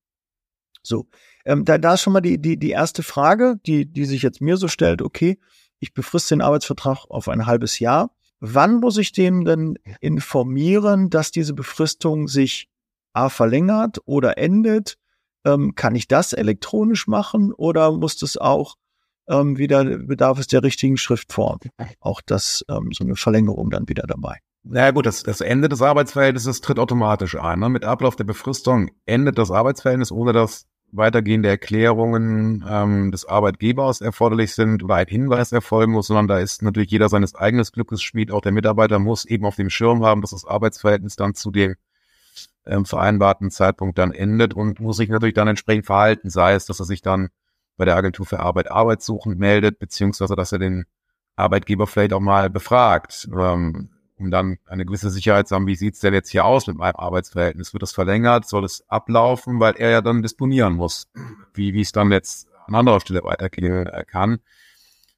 [0.82, 1.08] So,
[1.44, 4.40] ähm, da, da ist schon mal die, die, die erste Frage, die, die sich jetzt
[4.40, 5.38] mir so stellt, okay,
[5.78, 8.14] ich befriste den Arbeitsvertrag auf ein halbes Jahr.
[8.40, 12.70] Wann muss ich dem denn informieren, dass diese Befristung sich
[13.12, 14.96] A verlängert oder endet?
[15.44, 18.76] Ähm, kann ich das elektronisch machen oder muss das auch
[19.28, 21.60] ähm, wieder, bedarf es der richtigen Schriftform?
[22.00, 24.38] Auch das, ähm, so eine Verlängerung dann wieder dabei.
[24.62, 27.60] Naja gut, das, das Ende des Arbeitsverhältnisses tritt automatisch ein.
[27.60, 27.70] Ne?
[27.70, 34.54] Mit Ablauf der Befristung endet das Arbeitsverhältnis, ohne dass weitergehende Erklärungen ähm, des Arbeitgebers erforderlich
[34.54, 38.30] sind oder ein Hinweis erfolgen muss, sondern da ist natürlich jeder seines eigenen Glückes Schmied.
[38.30, 41.76] Auch der Mitarbeiter muss eben auf dem Schirm haben, dass das Arbeitsverhältnis dann zu dem
[42.66, 46.80] ähm, vereinbarten Zeitpunkt dann endet und muss sich natürlich dann entsprechend verhalten, sei es, dass
[46.80, 47.30] er sich dann
[47.76, 50.84] bei der Agentur für Arbeit arbeitssuchend meldet, beziehungsweise dass er den
[51.36, 53.28] Arbeitgeber vielleicht auch mal befragt.
[53.32, 53.90] Ähm,
[54.20, 56.96] um dann eine gewisse Sicherheit zu haben, wie sieht's denn jetzt hier aus mit meinem
[56.96, 57.72] Arbeitsverhältnis?
[57.72, 58.46] Wird das verlängert?
[58.46, 59.60] Soll es ablaufen?
[59.60, 61.08] Weil er ja dann disponieren muss,
[61.54, 64.40] wie, wie es dann jetzt an anderer Stelle weitergehen äh, kann.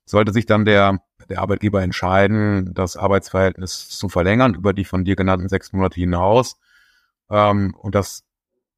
[0.04, 5.16] Sollte sich dann der, der Arbeitgeber entscheiden, das Arbeitsverhältnis zu verlängern über die von dir
[5.16, 6.56] genannten sechs Monate hinaus,
[7.32, 8.24] ähm, und das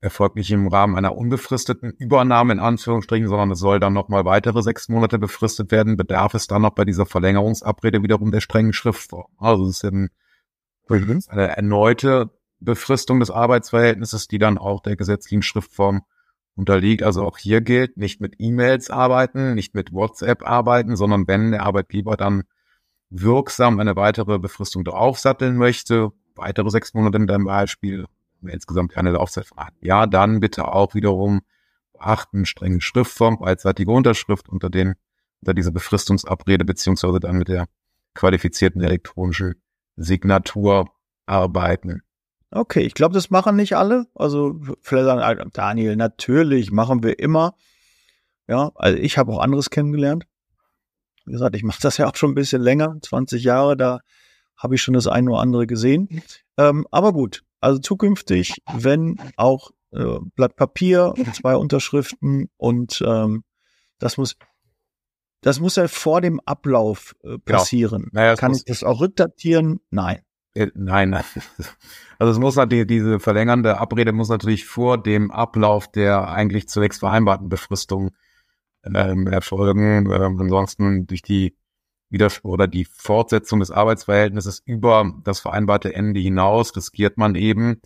[0.00, 4.62] erfolgt nicht im Rahmen einer unbefristeten Übernahme in Anführungsstrichen, sondern es soll dann nochmal weitere
[4.62, 9.26] sechs Monate befristet werden, bedarf es dann noch bei dieser Verlängerungsabrede wiederum der strengen Schriftform.
[9.38, 10.10] Also es ist ein,
[10.88, 16.02] eine erneute Befristung des Arbeitsverhältnisses, die dann auch der gesetzlichen Schriftform
[16.54, 17.02] unterliegt.
[17.02, 21.62] Also auch hier gilt, nicht mit E-Mails arbeiten, nicht mit WhatsApp arbeiten, sondern wenn der
[21.62, 22.44] Arbeitgeber dann
[23.10, 28.06] wirksam eine weitere Befristung draufsatteln möchte, weitere sechs Monate in deinem Beispiel,
[28.52, 31.42] insgesamt keine Laufzeit von Jahr, dann bitte auch wiederum
[31.92, 34.94] beachten, strenge Schriftform, beidseitige Unterschrift unter den,
[35.40, 37.66] unter dieser Befristungsabrede, beziehungsweise dann mit der
[38.14, 39.54] qualifizierten elektronischen
[39.96, 40.90] Signatur
[41.26, 42.02] arbeiten.
[42.50, 44.06] Okay, ich glaube, das machen nicht alle.
[44.14, 47.54] Also vielleicht sagen, ah, Daniel, natürlich machen wir immer.
[48.46, 50.26] Ja, also ich habe auch anderes kennengelernt.
[51.24, 54.00] Wie gesagt, ich mache das ja auch schon ein bisschen länger, 20 Jahre, da
[54.56, 56.22] habe ich schon das eine oder andere gesehen.
[56.56, 63.44] Ähm, aber gut, also zukünftig, wenn auch äh, Blatt Papier, zwei Unterschriften und ähm,
[63.98, 64.36] das muss
[65.40, 68.04] das muss ja vor dem Ablauf äh, passieren.
[68.04, 68.22] Genau.
[68.22, 69.80] Naja, Kann ich das auch rückdatieren?
[69.90, 70.20] Nein.
[70.54, 71.24] Äh, nein, nein.
[72.18, 77.00] Also es muss natürlich, diese verlängernde Abrede muss natürlich vor dem Ablauf der eigentlich zunächst
[77.00, 78.12] vereinbarten Befristung
[78.84, 80.10] ähm, erfolgen.
[80.10, 81.56] Ähm, ansonsten durch die
[82.14, 87.82] Widerspruch oder die Fortsetzung des Arbeitsverhältnisses über das vereinbarte Ende hinaus riskiert man eben,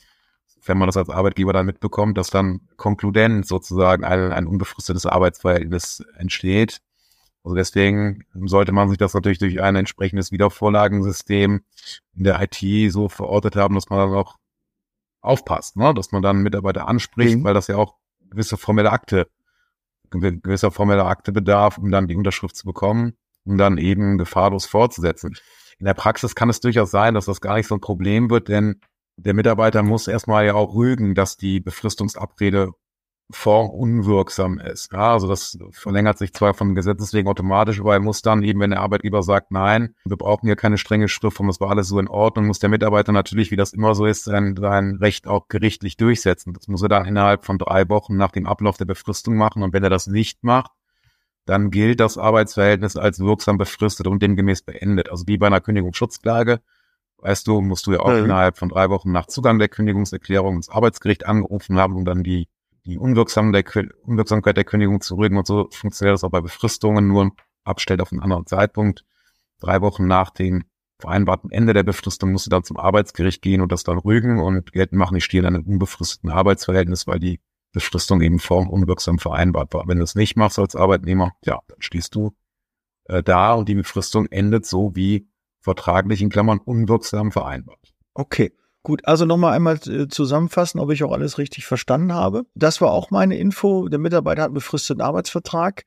[0.64, 6.04] wenn man das als Arbeitgeber dann mitbekommt, dass dann konkludent sozusagen ein, ein unbefristetes Arbeitsverhältnis
[6.16, 6.80] entsteht.
[7.42, 11.62] Also deswegen sollte man sich das natürlich durch ein entsprechendes Wiedervorlagensystem
[12.14, 14.36] in der IT so verortet haben, dass man dann auch
[15.20, 15.94] aufpasst, ne?
[15.94, 17.44] dass man dann Mitarbeiter anspricht, mhm.
[17.44, 17.94] weil das ja auch
[18.30, 19.28] gewisse formelle Akte,
[20.10, 23.14] gewisser formeller Akte bedarf, um dann die Unterschrift zu bekommen,
[23.48, 25.34] um dann eben gefahrlos fortzusetzen.
[25.78, 28.48] In der Praxis kann es durchaus sein, dass das gar nicht so ein Problem wird,
[28.48, 28.80] denn
[29.16, 32.70] der Mitarbeiter muss erstmal ja auch rügen, dass die Befristungsabrede
[33.44, 34.90] unwirksam ist.
[34.92, 38.58] Ja, also das verlängert sich zwar von Gesetzes wegen automatisch, aber er muss dann eben,
[38.60, 41.98] wenn der Arbeitgeber sagt, nein, wir brauchen hier keine strenge Schriftform, das war alles so
[41.98, 45.48] in Ordnung, muss der Mitarbeiter natürlich, wie das immer so ist, sein, sein Recht auch
[45.48, 46.54] gerichtlich durchsetzen.
[46.54, 49.62] Das muss er dann innerhalb von drei Wochen nach dem Ablauf der Befristung machen.
[49.62, 50.70] Und wenn er das nicht macht,
[51.48, 55.10] dann gilt das Arbeitsverhältnis als wirksam befristet und demgemäß beendet.
[55.10, 56.60] Also wie bei einer Kündigungsschutzklage
[57.18, 58.24] weißt du, musst du ja auch mhm.
[58.24, 62.48] innerhalb von drei Wochen nach Zugang der Kündigungserklärung ins Arbeitsgericht angerufen haben, um dann die,
[62.84, 65.36] die Unwirksamkeit der, Unwirksamkeit der Kündigung zu rügen.
[65.36, 67.32] Und so funktioniert das auch bei Befristungen, nur
[67.64, 69.04] abstellt auf einen anderen Zeitpunkt.
[69.60, 70.64] Drei Wochen nach dem
[71.00, 74.72] vereinbarten Ende der Befristung musst du dann zum Arbeitsgericht gehen und das dann rügen und
[74.72, 77.40] geltend machen, ich stehe in einem unbefristeten Arbeitsverhältnis, weil die
[77.78, 79.84] Befristung eben form unwirksam vereinbart war.
[79.86, 82.34] Wenn du es nicht machst als Arbeitnehmer, ja, dann stehst du
[83.04, 85.28] äh, da und die Befristung endet so wie
[85.60, 87.94] vertraglich in Klammern unwirksam vereinbart.
[88.14, 88.52] Okay.
[88.84, 92.46] Gut, also nochmal einmal äh, zusammenfassen, ob ich auch alles richtig verstanden habe.
[92.54, 93.88] Das war auch meine Info.
[93.88, 95.84] Der Mitarbeiter hat einen befristeten Arbeitsvertrag,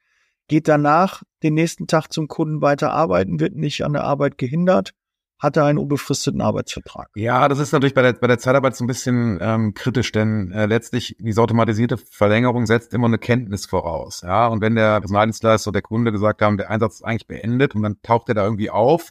[0.48, 4.94] geht danach den nächsten Tag zum Kunden weiter arbeiten, wird nicht an der Arbeit gehindert,
[5.42, 7.10] hat er einen unbefristeten Arbeitsvertrag.
[7.16, 10.52] Ja, das ist natürlich bei der, bei der Zeitarbeit so ein bisschen ähm, kritisch, denn
[10.52, 14.22] äh, letztlich diese automatisierte Verlängerung setzt immer eine Kenntnis voraus.
[14.22, 17.74] Ja, und wenn der Personaldienstleister oder der Kunde gesagt haben, der Einsatz ist eigentlich beendet
[17.74, 19.10] und dann taucht er da irgendwie auf,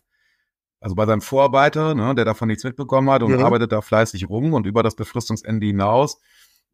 [0.80, 3.44] also bei seinem Vorarbeiter, ne, der davon nichts mitbekommen hat und ja.
[3.44, 6.20] arbeitet da fleißig rum und über das Befristungsende hinaus,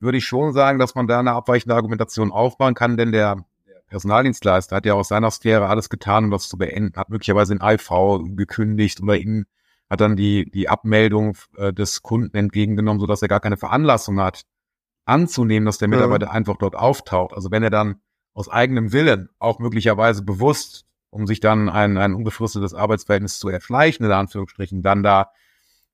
[0.01, 3.47] würde ich schon sagen, dass man da eine abweichende Argumentation aufbauen kann, denn der
[3.88, 7.61] Personaldienstleister hat ja aus seiner Sphäre alles getan, um das zu beenden, hat möglicherweise in
[7.62, 9.46] IV gekündigt oder ihm
[9.88, 14.42] hat dann die, die Abmeldung äh, des Kunden entgegengenommen, sodass er gar keine Veranlassung hat,
[15.05, 16.33] anzunehmen, dass der Mitarbeiter ja.
[16.33, 17.35] einfach dort auftaucht.
[17.35, 18.01] Also wenn er dann
[18.35, 24.05] aus eigenem Willen, auch möglicherweise bewusst um sich dann ein, ein unbefristetes Arbeitsverhältnis zu erschleichen,
[24.05, 25.31] in Anführungsstrichen, dann da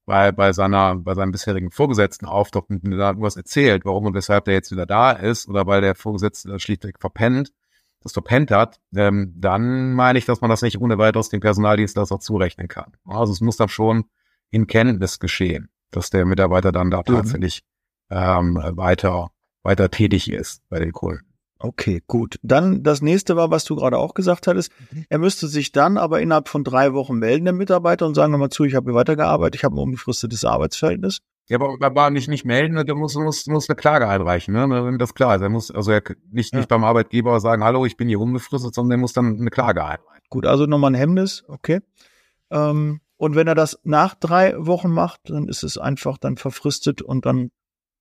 [0.04, 4.46] bei, bei seiner, bei seinem bisherigen Vorgesetzten auftaucht und da irgendwas erzählt, warum und weshalb
[4.46, 7.52] der jetzt wieder da ist oder weil der Vorgesetzte das schlichtweg verpennt,
[8.02, 12.20] das verpennt hat, ähm, dann meine ich, dass man das nicht ohne weiteres dem Personaldienstleister
[12.20, 12.92] zurechnen kann.
[13.04, 14.04] Also es muss dann schon
[14.50, 17.14] in Kenntnis geschehen, dass der Mitarbeiter dann da mhm.
[17.14, 17.62] tatsächlich
[18.10, 19.30] ähm, weiter,
[19.62, 21.32] weiter tätig ist bei den Kunden.
[21.58, 22.40] Okay, gut.
[22.42, 24.72] Dann das nächste war, was du gerade auch gesagt hattest.
[24.90, 25.06] Mhm.
[25.08, 28.50] Er müsste sich dann aber innerhalb von drei Wochen melden, der Mitarbeiter, und sagen, mal
[28.50, 31.20] zu, ich habe weitergearbeitet, ich habe ein unbefristetes Arbeitsverhältnis.
[31.52, 34.70] Ja, aber, aber nicht, nicht melden, der muss, muss, muss eine Klage einreichen, ne?
[34.70, 35.42] Wenn das klar ist.
[35.42, 36.60] Er muss, also er nicht, ja.
[36.60, 39.84] nicht beim Arbeitgeber sagen, hallo, ich bin hier unbefristet, sondern er muss dann eine Klage
[39.84, 40.24] einreichen.
[40.30, 41.80] Gut, also nochmal ein Hemmnis, okay.
[42.50, 47.02] Ähm, und wenn er das nach drei Wochen macht, dann ist es einfach dann verfristet
[47.02, 47.50] und dann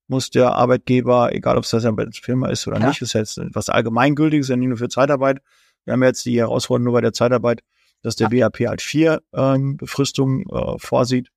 [0.08, 2.88] muss der Arbeitgeber, egal ob es das ja bei der Firma ist oder ja.
[2.88, 5.42] nicht, ist jetzt was allgemeingültiges, ja nicht nur für Zeitarbeit.
[5.84, 7.64] Wir haben jetzt die Herausforderung nur bei der Zeitarbeit,
[8.02, 8.30] dass der.
[8.30, 11.34] BAP halt vier ähm, Befristungen äh, vorsieht,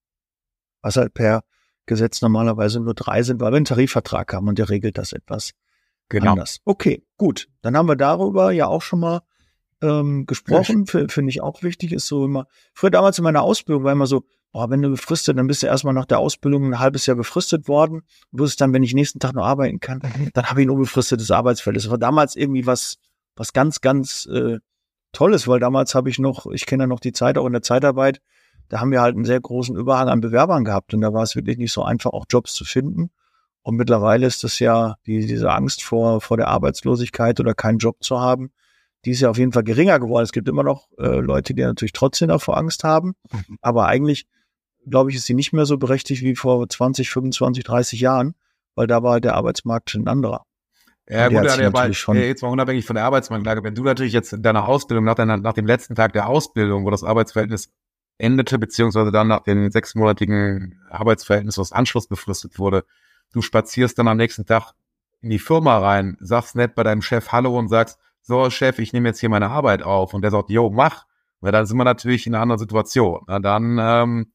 [0.81, 1.43] was halt per
[1.87, 5.53] Gesetz normalerweise nur drei sind, weil wir einen Tarifvertrag haben und der regelt das etwas
[6.09, 6.33] genau.
[6.33, 6.61] anders.
[6.65, 7.49] Okay, gut.
[7.63, 9.23] Dann haben wir darüber ja auch schon mal
[9.83, 10.87] ähm, gesprochen.
[10.87, 12.47] Finde ich auch wichtig, ist so immer.
[12.73, 15.67] Früher damals in meiner Ausbildung war immer so, oh, wenn du befristet, dann bist du
[15.67, 18.03] erstmal nach der Ausbildung ein halbes Jahr befristet worden.
[18.33, 20.31] Du wirst dann, wenn ich nächsten Tag noch arbeiten kann, mhm.
[20.33, 21.77] dann habe ich ein unbefristetes Arbeitsfeld.
[21.77, 22.97] Das war damals irgendwie was,
[23.37, 24.59] was ganz, ganz äh,
[25.13, 27.63] Tolles, weil damals habe ich noch, ich kenne ja noch die Zeit auch in der
[27.63, 28.21] Zeitarbeit,
[28.69, 31.37] da haben wir halt einen sehr großen Überhang an Bewerbern gehabt und da war es
[31.37, 33.11] wirklich nicht so einfach, auch Jobs zu finden.
[33.63, 37.97] Und mittlerweile ist das ja die, diese Angst vor, vor der Arbeitslosigkeit oder keinen Job
[38.03, 38.53] zu haben,
[39.05, 40.25] die ist ja auf jeden Fall geringer geworden.
[40.25, 43.59] Es gibt immer noch äh, Leute, die natürlich trotzdem davor Angst haben, mhm.
[43.61, 44.27] aber eigentlich
[44.87, 48.35] glaube ich, ist sie nicht mehr so berechtigt wie vor 20, 25, 30 Jahren,
[48.75, 50.45] weil da war der Arbeitsmarkt schon ein anderer.
[51.09, 53.63] Ja, gut, ja, aber schon jetzt mal unabhängig von der Arbeitsmarktlage.
[53.63, 56.87] Wenn du natürlich jetzt in deiner Ausbildung, nach, deiner, nach dem letzten Tag der Ausbildung,
[56.87, 57.71] wo das Arbeitsverhältnis
[58.19, 62.85] endete, beziehungsweise dann nach dem sechsmonatigen Arbeitsverhältnis, was anschlussbefristet wurde,
[63.33, 64.73] du spazierst dann am nächsten Tag
[65.21, 68.93] in die Firma rein, sagst nett bei deinem Chef Hallo und sagst, so Chef, ich
[68.93, 70.15] nehme jetzt hier meine Arbeit auf.
[70.15, 71.07] Und der sagt, jo, mach.
[71.41, 73.23] Weil dann sind wir natürlich in einer anderen Situation.
[73.27, 74.33] Na, dann ähm,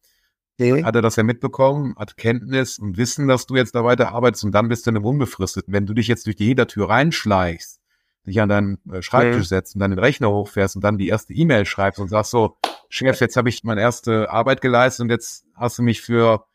[0.59, 0.85] Mhm.
[0.85, 4.43] Hat er das ja mitbekommen, hat Kenntnis und Wissen, dass du jetzt da weiter arbeitest
[4.43, 5.73] und dann bist du in einem Unbefristeten.
[5.73, 7.79] Wenn du dich jetzt durch die Hintertür reinschleichst,
[8.25, 9.55] dich an deinen äh, Schreibtisch mhm.
[9.55, 12.57] setzt und dann den Rechner hochfährst und dann die erste E-Mail schreibst und sagst so,
[12.89, 16.45] Chef, jetzt habe ich meine erste Arbeit geleistet und jetzt hast du mich für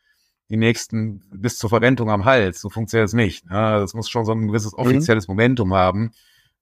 [0.49, 2.61] die nächsten bis zur Verrentung am Hals.
[2.61, 3.45] So funktioniert es nicht.
[3.49, 4.79] Ja, das muss schon so ein gewisses mhm.
[4.79, 5.31] offizielles mhm.
[5.31, 6.11] Momentum haben.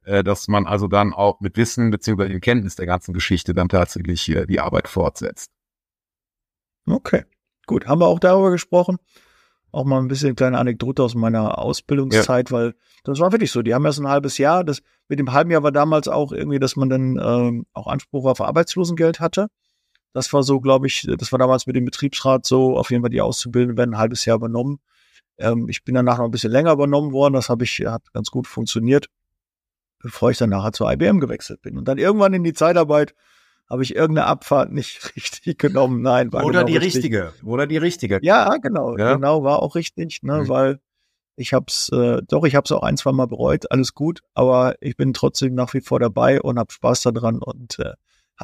[0.06, 3.70] äh, dass man also dann auch mit Wissen beziehungsweise in Kenntnis der ganzen Geschichte dann
[3.70, 5.52] tatsächlich äh, die Arbeit fortsetzt.
[6.86, 7.24] Okay,
[7.66, 7.88] gut.
[7.88, 8.98] Haben wir auch darüber gesprochen?
[9.72, 12.56] Auch mal ein bisschen kleine Anekdote aus meiner Ausbildungszeit, ja.
[12.56, 13.62] weil das war wirklich so.
[13.62, 14.64] Die haben erst ein halbes Jahr.
[14.64, 18.26] Das mit dem halben Jahr war damals auch irgendwie, dass man dann ähm, auch Anspruch
[18.26, 19.48] auf Arbeitslosengeld hatte.
[20.14, 22.78] Das war so, glaube ich, das war damals mit dem Betriebsrat so.
[22.78, 24.80] Auf jeden Fall die Auszubildenden werden ein halbes Jahr übernommen.
[25.38, 27.34] Ähm, ich bin danach noch ein bisschen länger übernommen worden.
[27.34, 29.08] Das habe ich hat ganz gut funktioniert,
[30.00, 31.78] bevor ich dann nachher zur IBM gewechselt bin.
[31.78, 33.16] Und dann irgendwann in die Zeitarbeit
[33.70, 36.02] habe ich irgendeine Abfahrt nicht richtig genommen.
[36.02, 36.96] Nein, war Oder genau die richtig.
[36.96, 37.34] richtige.
[37.44, 38.20] Oder die richtige.
[38.22, 38.98] Ja, genau.
[38.98, 39.16] Ja?
[39.16, 40.50] Genau, war auch richtig, ne, mhm.
[40.50, 40.80] weil
[41.36, 44.96] ich hab's, äh, doch, ich hab's auch ein, zwei Mal bereut, alles gut, aber ich
[44.96, 47.94] bin trotzdem nach wie vor dabei und habe Spaß daran und äh,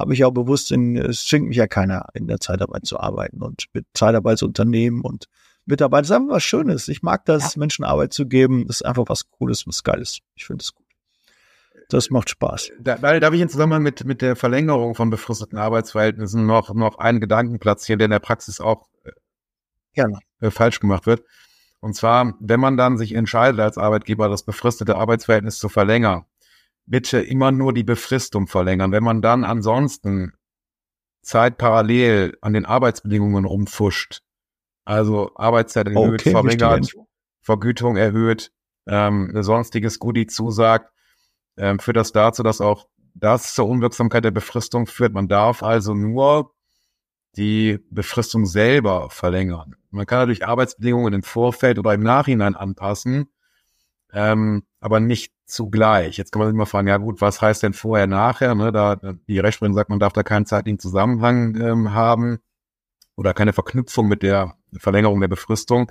[0.00, 3.42] habe mich auch bewusst in, es schenkt mich ja keiner in der Zeitarbeit zu arbeiten
[3.42, 5.26] und mit Zeitarbeitsunternehmen und
[5.66, 6.02] Mitarbeiter.
[6.02, 6.88] Das ist einfach was Schönes.
[6.88, 7.58] Ich mag das, ja.
[7.60, 8.66] Menschen Arbeit zu geben.
[8.66, 10.20] Das ist einfach was Cooles, was Geiles.
[10.34, 10.86] Ich finde es gut.
[11.90, 12.70] Das macht Spaß.
[12.80, 17.20] Da, darf ich in Zusammenhang mit, mit der Verlängerung von befristeten Arbeitsverhältnissen noch, noch einen
[17.20, 18.86] Gedanken platzieren, der in der Praxis auch
[19.94, 20.04] äh,
[20.40, 21.24] äh, falsch gemacht wird.
[21.80, 26.24] Und zwar, wenn man dann sich entscheidet als Arbeitgeber, das befristete Arbeitsverhältnis zu verlängern,
[26.90, 28.90] bitte immer nur die Befristung verlängern.
[28.90, 30.32] Wenn man dann ansonsten
[31.22, 34.22] Zeit parallel an den Arbeitsbedingungen rumfuscht,
[34.84, 36.92] also Arbeitszeit erhöht, okay, verringert,
[37.40, 38.50] Vergütung erhöht,
[38.86, 40.92] ähm, sonstiges Goodie zusagt,
[41.56, 45.12] ähm, führt das dazu, dass auch das zur Unwirksamkeit der Befristung führt.
[45.12, 46.54] Man darf also nur
[47.36, 49.76] die Befristung selber verlängern.
[49.90, 53.30] Man kann natürlich Arbeitsbedingungen im Vorfeld oder im Nachhinein anpassen,
[54.12, 56.16] ähm, aber nicht zugleich.
[56.16, 58.54] Jetzt kann man sich mal fragen, ja gut, was heißt denn vorher, nachher?
[58.54, 58.72] Ne?
[58.72, 62.38] Da, die Rechtsprechung sagt, man darf da keinen zeitlichen Zusammenhang ähm, haben
[63.16, 65.90] oder keine Verknüpfung mit der Verlängerung der Befristung.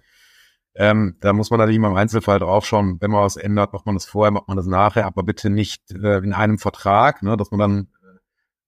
[0.76, 3.96] Ähm, da muss man natürlich immer im Einzelfall draufschauen, wenn man was ändert, macht man
[3.96, 7.52] das vorher, macht man das nachher, aber bitte nicht äh, in einem Vertrag, ne, dass
[7.52, 7.88] man dann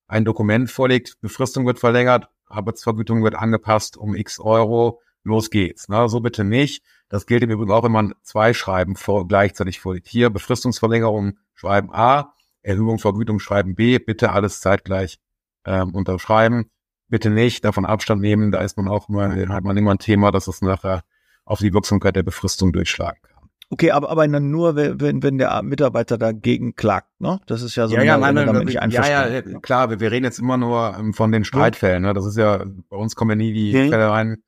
[0.08, 5.90] ein Dokument vorlegt, Befristung wird verlängert, Arbeitsvergütung wird angepasst um x Euro, los geht's.
[5.90, 6.08] Ne?
[6.10, 6.84] So bitte nicht.
[7.10, 10.08] Das gilt im Übrigen auch, wenn man zwei Schreiben vor, gleichzeitig vorlegt.
[10.08, 15.20] Hier Befristungsverlängerung Schreiben A, Erhöhung Vergütung Schreiben B, bitte alles zeitgleich
[15.66, 16.70] ähm, unterschreiben
[17.12, 18.52] bitte nicht davon Abstand nehmen.
[18.52, 21.04] Da ist man auch immer, hat man immer ein Thema, dass es nachher
[21.46, 23.50] auf die Wirksamkeit der Befristung durchschlagen kann.
[23.70, 27.40] Okay, aber, aber nur, wenn, wenn der Mitarbeiter dagegen klagt, ne?
[27.46, 30.26] Das ist ja so, ja, ja, nein, damit nicht ja, ja, klar, wir, wir reden
[30.26, 32.14] jetzt immer nur ähm, von den Streitfällen, ne?
[32.14, 33.88] Das ist ja, bei uns kommen ja nie die ja.
[33.88, 34.44] Fälle rein,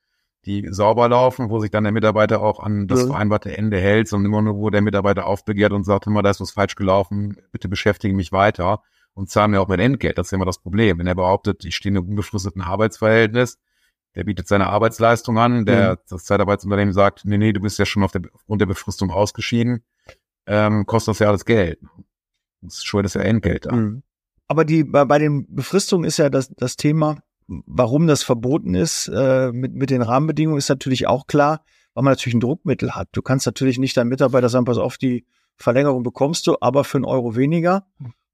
[0.46, 3.08] die sauber laufen, wo sich dann der Mitarbeiter auch an das ja.
[3.08, 6.42] vereinbarte Ende hält, sondern immer nur, wo der Mitarbeiter aufbegehrt und sagt immer, da ist
[6.42, 8.82] was falsch gelaufen, bitte beschäftige mich weiter
[9.14, 10.18] und zahlen mir auch mein Entgelt.
[10.18, 11.00] Das ist immer das Problem.
[11.00, 13.58] Wenn er behauptet, ich stehe in einem unbefristeten Arbeitsverhältnis,
[14.16, 15.98] der bietet seine Arbeitsleistung an, der mhm.
[16.10, 19.84] das Zeitarbeitsunternehmen sagt, nee, nee, du bist ja schon auf der, aufgrund der Befristung ausgeschieden,
[20.46, 21.80] ähm, kostet das ja alles Geld.
[22.62, 23.80] Das schuldet ja Entgelt an.
[23.80, 24.04] Mhm.
[24.48, 29.08] Aber die, bei, bei den Befristungen ist ja das, das Thema, warum das verboten ist,
[29.14, 31.62] äh, mit, mit den Rahmenbedingungen ist natürlich auch klar,
[31.94, 33.10] weil man natürlich ein Druckmittel hat.
[33.12, 35.26] Du kannst natürlich nicht deinem Mitarbeiter sagen, pass auf, die
[35.56, 37.86] Verlängerung bekommst du, aber für einen Euro weniger.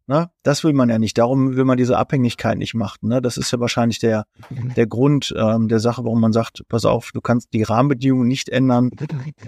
[0.08, 0.32] Ne?
[0.42, 1.18] Das will man ja nicht.
[1.18, 3.10] Darum will man diese Abhängigkeit nicht machen.
[3.10, 3.22] Ne?
[3.22, 4.74] Das ist ja wahrscheinlich der, mhm.
[4.74, 8.50] der Grund ähm, der Sache, warum man sagt, pass auf, du kannst die Rahmenbedingungen nicht
[8.50, 8.90] ändern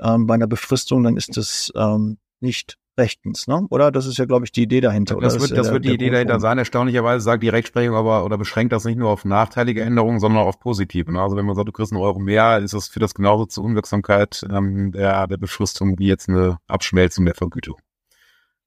[0.03, 3.65] ähm, bei einer Befristung, dann ist das ähm, nicht rechtens, ne?
[3.69, 3.91] Oder?
[3.91, 5.17] Das ist ja, glaube ich, die Idee dahinter.
[5.19, 6.57] Das wird, das, das wird die Idee dahinter sein.
[6.57, 10.47] Erstaunlicherweise sagt die Rechtsprechung aber oder beschränkt das nicht nur auf nachteilige Änderungen, sondern auch
[10.47, 11.11] auf positive.
[11.11, 11.21] Ne?
[11.21, 13.65] Also wenn man sagt, du kriegst einen Euro mehr, ist das für das genauso zur
[13.65, 17.77] Unwirksamkeit ähm, der, der Befristung wie jetzt eine Abschmelzung der Vergütung.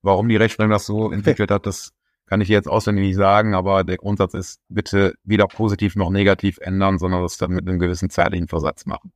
[0.02, 1.92] Warum die Rechtsprechung das so entwickelt hat, das
[2.26, 6.58] kann ich jetzt auswendig nicht sagen, aber der Grundsatz ist, bitte weder positiv noch negativ
[6.58, 9.12] ändern, sondern das dann mit einem gewissen zeitlichen Versatz machen.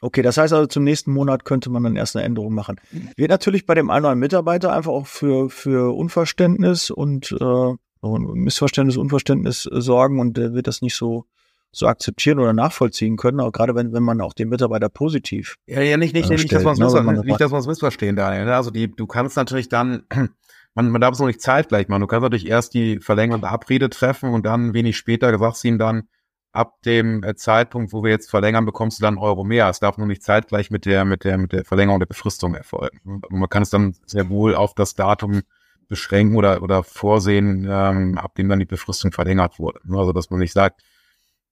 [0.00, 2.80] Okay, das heißt also, zum nächsten Monat könnte man dann erst eine Änderung machen.
[3.16, 7.74] Wird natürlich bei dem einen oder anderen Mitarbeiter einfach auch für, für Unverständnis und äh,
[8.02, 11.26] Missverständnis, Unverständnis sorgen und der wird das nicht so
[11.72, 15.56] so akzeptieren oder nachvollziehen können, auch gerade wenn, wenn man auch den Mitarbeiter positiv.
[15.66, 18.16] Ja, ja, nicht, nicht, äh, nicht, dass man es ne, nicht, dass man es missverstehen,
[18.16, 18.44] Daniel.
[18.46, 18.54] Ne?
[18.56, 20.02] Also die, du kannst natürlich dann,
[20.74, 22.00] man, man darf es noch nicht zeitgleich machen.
[22.00, 25.78] Du kannst natürlich erst die verlängerte Abrede treffen und dann wenig später sagst du ihm
[25.78, 26.08] dann,
[26.52, 29.68] ab dem äh, Zeitpunkt, wo wir jetzt verlängern, bekommst du dann Euro mehr.
[29.68, 33.22] Es darf nur nicht zeitgleich mit der, mit der, mit der Verlängerung der Befristung erfolgen.
[33.28, 35.42] Man kann es dann sehr wohl auf das Datum
[35.88, 39.80] beschränken oder, oder vorsehen, ähm, ab dem dann die Befristung verlängert wurde.
[39.90, 40.82] Also, dass man nicht sagt,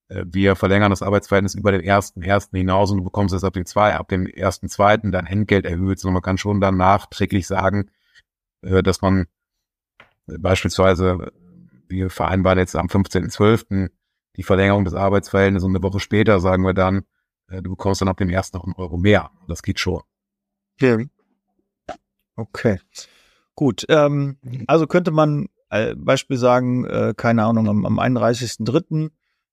[0.09, 3.53] äh, wir verlängern das Arbeitsverhältnis über den ersten ersten hinaus und du bekommst es ab
[3.53, 7.47] dem zwei, ab dem ersten zweiten dein Entgelt erhöht, sondern man kann schon dann nachträglich
[7.47, 7.91] sagen,
[8.63, 9.27] äh, dass man
[10.27, 11.33] beispielsweise,
[11.89, 13.91] wir vereinbaren jetzt am 15.12.
[14.39, 17.03] die Verlängerung des Arbeitsverhältnisses und eine Woche später sagen wir dann,
[17.49, 19.31] du bekommst dann ab dem ersten noch einen Euro mehr.
[19.49, 20.03] Das geht schon.
[22.37, 22.81] Okay.
[23.55, 29.11] Gut, ähm, also könnte man äh, Beispiel sagen, äh, keine Ahnung, am, am 31.3.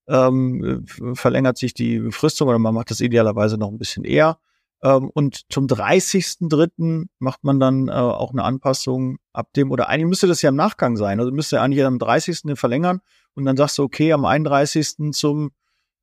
[0.07, 4.37] Ähm, verlängert sich die Befristung oder man macht das idealerweise noch ein bisschen eher.
[4.85, 7.07] Ähm, und zum 30.3.
[7.17, 10.55] macht man dann äh, auch eine Anpassung ab dem, oder eigentlich müsste das ja im
[10.55, 11.19] Nachgang sein.
[11.19, 12.53] Also müsste eigentlich am 30.
[12.53, 13.01] verlängern
[13.33, 15.11] und dann sagst du, okay, am 31.
[15.11, 15.51] zum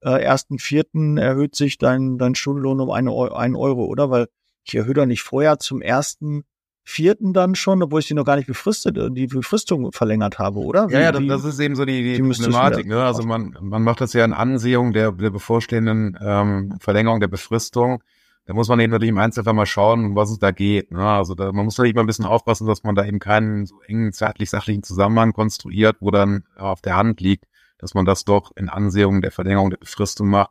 [0.00, 1.20] äh, 1.4.
[1.20, 4.10] erhöht sich dein, dein Stundenlohn um eine, einen Euro, oder?
[4.10, 4.26] Weil
[4.64, 6.42] ich erhöhe doch nicht vorher zum ersten
[6.84, 10.58] vierten dann schon, obwohl ich die noch gar nicht befristet, äh, die Befristung verlängert habe,
[10.58, 10.88] oder?
[10.88, 12.86] Wie, ja, ja, das, ist eben so die, die Problematik.
[12.86, 13.00] Ne?
[13.00, 18.02] Also man, man macht das ja in Ansehung der, der bevorstehenden ähm, Verlängerung der Befristung.
[18.44, 20.90] Da muss man eben natürlich im Einzelfall mal schauen, um was es da geht.
[20.90, 21.04] Ne?
[21.04, 23.80] Also da, man muss natürlich mal ein bisschen aufpassen, dass man da eben keinen so
[23.82, 27.46] engen zeitlich-sachlichen Zusammenhang konstruiert, wo dann auf der Hand liegt,
[27.78, 30.50] dass man das doch in Ansehung der Verlängerung der Befristung macht.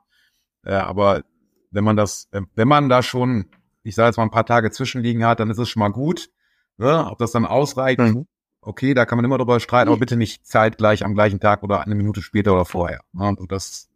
[0.63, 1.23] Äh, aber
[1.71, 3.45] wenn man das, wenn man da schon
[3.83, 6.29] ich sage jetzt mal ein paar Tage zwischenliegen hat, dann ist es schon mal gut.
[6.77, 7.07] Ne?
[7.09, 8.27] Ob das dann ausreicht, mhm.
[8.61, 11.81] okay, da kann man immer drüber streiten, aber bitte nicht zeitgleich am gleichen Tag oder
[11.81, 13.01] eine Minute später oder vorher.
[13.13, 13.25] Ne?
[13.25, 13.89] Also das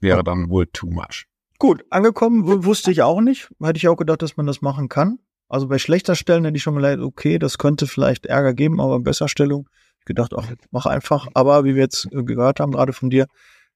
[0.00, 1.26] wäre dann wohl too much.
[1.60, 3.50] Gut, angekommen wusste ich auch nicht.
[3.62, 5.20] Hätte ich auch gedacht, dass man das machen kann.
[5.48, 8.98] Also bei schlechter Stellen hätte ich schon gedacht, okay, das könnte vielleicht Ärger geben, aber
[8.98, 9.68] bei besser Stellung
[10.00, 11.28] ich gedacht, ach, mach einfach.
[11.34, 13.26] Aber wie wir jetzt gehört haben, gerade von dir,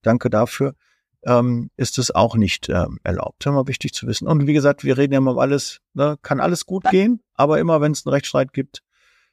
[0.03, 0.75] danke dafür
[1.27, 3.45] ähm, ist es auch nicht ähm, erlaubt.
[3.47, 4.29] Immer wichtig zu wissen.
[4.29, 7.81] Und wie gesagt, wir reden ja immer alles, ne, kann alles gut gehen, aber immer
[7.81, 8.83] wenn es einen Rechtsstreit gibt,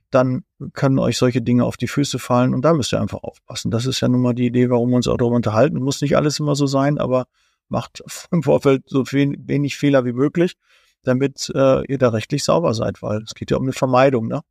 [0.09, 3.71] dann können euch solche Dinge auf die Füße fallen und da müsst ihr einfach aufpassen.
[3.71, 5.79] Das ist ja nun mal die Idee, warum wir uns auch darüber unterhalten.
[5.79, 7.27] Muss nicht alles immer so sein, aber
[7.71, 10.55] macht im Vorfeld so viel, wenig Fehler wie möglich,
[11.03, 14.41] damit äh, ihr da rechtlich sauber seid, weil es geht ja um eine Vermeidung, ne?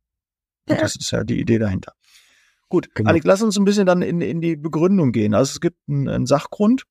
[0.69, 1.93] Und das ist ja die Idee dahinter.
[2.69, 3.09] Gut, genau.
[3.09, 5.33] Alex, lass uns ein bisschen dann in, in die Begründung gehen.
[5.33, 6.85] Also es gibt einen, einen Sachgrund,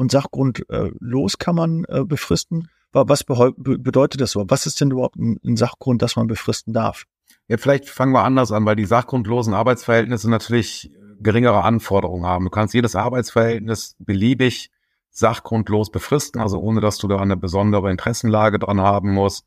[0.00, 2.70] und sachgrundlos äh, kann man äh, befristen.
[2.92, 4.46] Was bedeutet das so?
[4.48, 7.04] Was ist denn überhaupt ein, ein Sachgrund, dass man befristen darf?
[7.48, 12.46] Ja, vielleicht fangen wir anders an, weil die sachgrundlosen Arbeitsverhältnisse natürlich geringere Anforderungen haben.
[12.46, 14.70] Du kannst jedes Arbeitsverhältnis beliebig
[15.10, 19.46] sachgrundlos befristen, also ohne dass du da eine besondere Interessenlage dran haben musst.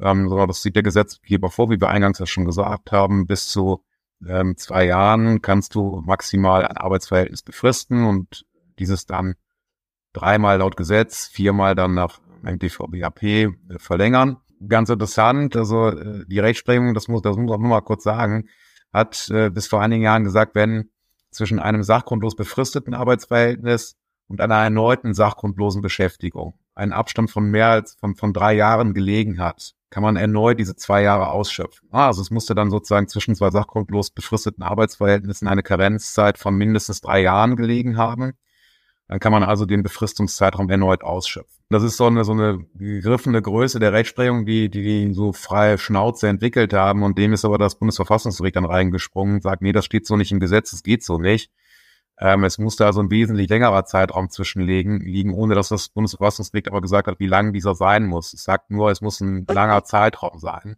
[0.00, 3.48] Ähm, sondern das sieht der Gesetzgeber vor, wie wir eingangs ja schon gesagt haben, bis
[3.48, 3.84] zu
[4.26, 8.44] ähm, zwei Jahren kannst du maximal ein Arbeitsverhältnis befristen und
[8.78, 9.34] dieses dann
[10.12, 14.38] dreimal laut Gesetz, viermal dann nach MDVBAP äh, verlängern.
[14.66, 18.48] Ganz interessant, also äh, die Rechtsprechung, das muss, das muss man nur mal kurz sagen,
[18.92, 20.90] hat äh, bis vor einigen Jahren gesagt, wenn
[21.30, 23.96] zwischen einem sachgrundlos befristeten Arbeitsverhältnis
[24.28, 29.38] und einer erneuten sachgrundlosen Beschäftigung ein Abstand von mehr als von, von drei Jahren gelegen
[29.38, 31.88] hat, kann man erneut diese zwei Jahre ausschöpfen.
[31.92, 37.00] Ah, also es musste dann sozusagen zwischen zwei sachgrundlos befristeten Arbeitsverhältnissen eine Karenzzeit von mindestens
[37.00, 38.32] drei Jahren gelegen haben.
[39.06, 41.62] Dann kann man also den Befristungszeitraum erneut ausschöpfen.
[41.68, 45.78] Das ist so eine, so eine gegriffene Größe der Rechtsprechung, die, die, die so freie
[45.78, 47.02] Schnauze entwickelt haben.
[47.02, 50.32] Und dem ist aber das Bundesverfassungsgericht dann reingesprungen und sagt, nee, das steht so nicht
[50.32, 51.52] im Gesetz, das geht so nicht.
[52.18, 56.80] Ähm, es musste also ein wesentlich längerer Zeitraum zwischenlegen, liegen, ohne dass das Bundesverfassungsgericht aber
[56.80, 58.32] gesagt hat, wie lang dieser sein muss.
[58.32, 60.76] Es sagt nur, es muss ein langer Zeitraum sein,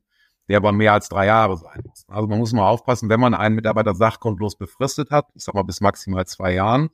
[0.49, 2.05] der aber mehr als drei Jahre sein muss.
[2.09, 5.62] Also man muss mal aufpassen, wenn man einen Mitarbeiter sachgrundlos befristet hat, ich sag mal
[5.62, 6.88] bis maximal zwei Jahren,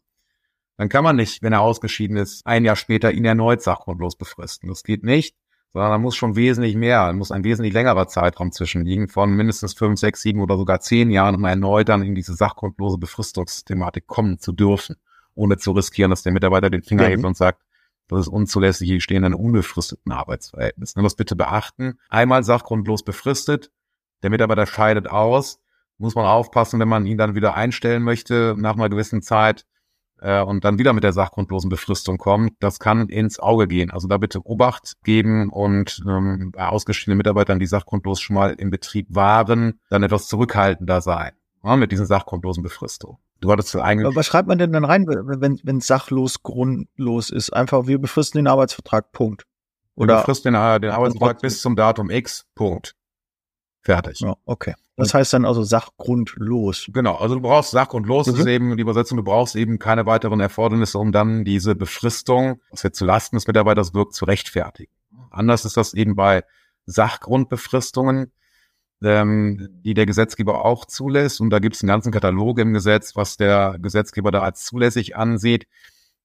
[0.77, 4.69] dann kann man nicht, wenn er ausgeschieden ist, ein Jahr später ihn erneut sachgrundlos befristen.
[4.69, 5.37] Das geht nicht,
[5.73, 9.75] sondern da muss schon wesentlich mehr, da muss ein wesentlich längerer Zeitraum zwischenliegen von mindestens
[9.75, 14.39] fünf, sechs, sieben oder sogar zehn Jahren, um erneut dann in diese sachgrundlose Befristungsthematik kommen
[14.39, 14.97] zu dürfen,
[15.35, 17.11] ohne zu riskieren, dass der Mitarbeiter den Finger mhm.
[17.11, 17.63] hebt und sagt,
[18.09, 20.93] das ist unzulässig, hier stehen in unbefristeten Arbeitsverhältnis.
[20.95, 21.99] Das bitte beachten.
[22.11, 23.71] Einmal sachgrundlos befristet,
[24.23, 25.61] der Mitarbeiter scheidet aus,
[25.97, 29.65] muss man aufpassen, wenn man ihn dann wieder einstellen möchte nach einer gewissen Zeit,
[30.23, 33.91] äh, und dann wieder mit der sachgrundlosen Befristung kommt, das kann ins Auge gehen.
[33.91, 38.71] Also da bitte Obacht geben und ähm, bei ausgeschiedenen Mitarbeitern, die sachgrundlos schon mal im
[38.71, 41.33] Betrieb waren, dann etwas zurückhaltender sein
[41.65, 43.19] ja, mit diesen sachgrundlosen Befristungen.
[43.41, 44.15] Du hattest eigentlich.
[44.15, 47.51] Was schreibt man denn dann rein, wenn wenn sachlos grundlos ist?
[47.51, 49.11] Einfach wir befristen den Arbeitsvertrag.
[49.13, 49.47] Punkt.
[49.95, 52.47] Oder wir befristen den, den Arbeitsvertrag bis zum Datum X.
[52.55, 52.95] Punkt.
[53.83, 54.21] Fertig.
[54.21, 54.75] Ja, okay.
[54.97, 56.91] Das heißt dann also sachgrundlos.
[56.93, 58.35] Genau, also du brauchst sachgrundlos, mhm.
[58.35, 62.83] ist eben die Übersetzung, du brauchst eben keine weiteren Erfordernisse, um dann diese Befristung, was
[62.83, 64.93] jetzt zu Lasten des Mitarbeiters wirkt, zu rechtfertigen.
[65.31, 66.45] Anders ist das eben bei
[66.85, 68.33] Sachgrundbefristungen,
[69.03, 71.41] ähm, die der Gesetzgeber auch zulässt.
[71.41, 75.17] Und da gibt es einen ganzen Katalog im Gesetz, was der Gesetzgeber da als zulässig
[75.17, 75.67] ansieht.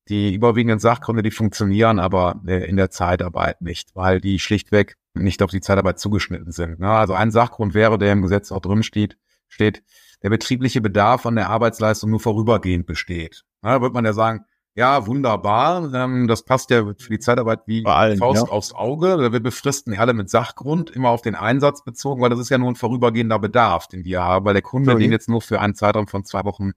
[0.10, 5.42] Die überwiegenden Sachgründe, die funktionieren aber äh, in der Zeitarbeit nicht, weil die schlichtweg nicht
[5.44, 6.80] auf die Zeitarbeit zugeschnitten sind.
[6.80, 6.90] Ne?
[6.90, 9.84] Also ein Sachgrund wäre, der im Gesetz auch drin steht, steht,
[10.24, 13.44] der betriebliche Bedarf an der Arbeitsleistung nur vorübergehend besteht.
[13.62, 14.46] Da wird man ja sagen,
[14.78, 15.92] Ja, wunderbar.
[15.92, 18.52] Ähm, das passt ja für die Zeitarbeit wie allen, Faust ja.
[18.52, 19.32] aufs Auge.
[19.32, 22.70] Wir befristen alle mit Sachgrund, immer auf den Einsatz bezogen, weil das ist ja nur
[22.70, 25.02] ein vorübergehender Bedarf, den wir haben, weil der Kunde Okay.
[25.02, 26.74] den jetzt nur für einen Zeitraum von zwei Wochen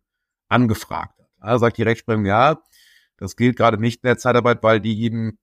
[0.49, 1.29] angefragt hat.
[1.41, 2.63] Also sagt die Rechtsprechung, ja,
[3.19, 5.39] das gilt gerade nicht in der Zeitarbeit, weil die eben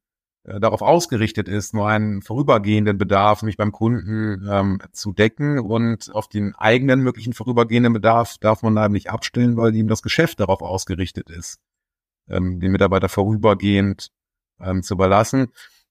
[0.47, 6.29] darauf ausgerichtet ist, nur einen vorübergehenden Bedarf, nämlich beim Kunden ähm, zu decken und auf
[6.29, 10.61] den eigenen möglichen vorübergehenden Bedarf darf man da nicht abstellen, weil eben das Geschäft darauf
[10.61, 11.59] ausgerichtet ist,
[12.29, 14.09] ähm, den Mitarbeiter vorübergehend
[14.61, 15.47] ähm, zu überlassen.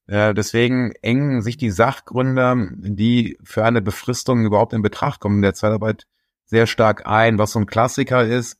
[0.07, 5.41] Äh, deswegen engen sich die Sachgründe, die für eine Befristung überhaupt in Betracht kommen in
[5.43, 6.07] der Zeitarbeit,
[6.45, 7.37] sehr stark ein.
[7.37, 8.57] Was so ein Klassiker ist,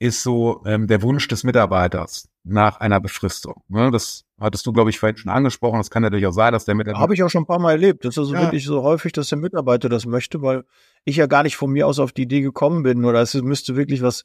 [0.00, 3.62] ist so ähm, der Wunsch des Mitarbeiters nach einer Befristung.
[3.68, 3.90] Ne?
[3.90, 5.78] Das hattest du, glaube ich, vorhin schon angesprochen.
[5.78, 7.72] Das kann natürlich auch sein, dass der Mitarbeiter Habe ich auch schon ein paar Mal
[7.72, 8.04] erlebt.
[8.04, 8.40] Das ist also Ja.
[8.40, 10.64] wirklich so häufig, dass der Mitarbeiter das möchte, weil
[11.04, 13.04] ich ja gar nicht von mir aus auf die Idee gekommen bin.
[13.04, 14.24] Oder es müsste wirklich was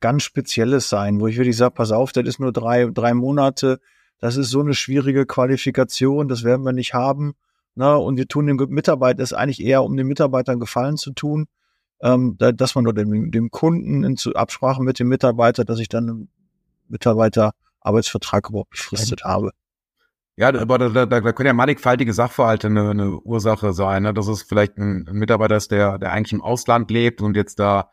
[0.00, 3.78] ganz Spezielles sein, wo ich wirklich sage, pass auf, das ist nur drei, drei Monate.
[4.18, 7.34] Das ist so eine schwierige Qualifikation, das werden wir nicht haben.
[7.76, 11.46] Na, und wir tun dem Mitarbeiter es eigentlich eher, um den Mitarbeitern Gefallen zu tun,
[12.02, 15.88] ähm, da, dass man nur dem, dem Kunden in Absprache mit dem Mitarbeiter, dass ich
[15.88, 16.28] dann einen
[16.88, 19.52] Mitarbeiterarbeitsvertrag überhaupt befristet habe.
[20.36, 24.02] Ja, aber da, da, da können ja mannigfaltige Sachverhalte eine, eine Ursache sein.
[24.02, 24.14] Ne?
[24.14, 27.58] Dass es vielleicht ein, ein Mitarbeiter ist, der, der eigentlich im Ausland lebt und jetzt
[27.58, 27.90] da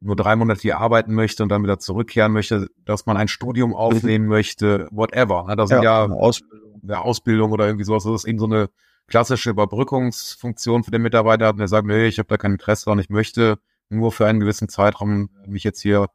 [0.00, 3.74] nur drei Monate hier arbeiten möchte und dann wieder zurückkehren möchte, dass man ein Studium
[3.74, 5.46] aufnehmen möchte, whatever.
[5.48, 5.56] Ne?
[5.56, 6.80] Das sind ja, eine Ausbildung.
[6.82, 8.04] der Ausbildung oder irgendwie sowas.
[8.04, 8.68] Das ist eben so eine
[9.08, 13.08] klassische Überbrückungsfunktion für den Mitarbeiter, der sagt, nee, ich habe da kein Interesse dran, ich
[13.08, 16.08] möchte nur für einen gewissen Zeitraum mich jetzt hier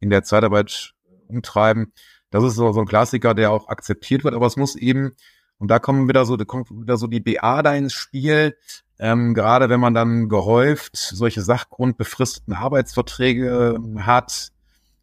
[0.00, 0.92] in der Zeitarbeit
[1.28, 1.92] umtreiben.
[2.30, 5.12] Das ist so, so ein Klassiker, der auch akzeptiert wird, aber es muss eben,
[5.58, 8.56] und da kommen wieder so, da kommt wieder so die BA da ins Spiel,
[8.98, 14.52] ähm, gerade wenn man dann gehäuft solche sachgrundbefristeten Arbeitsverträge hat,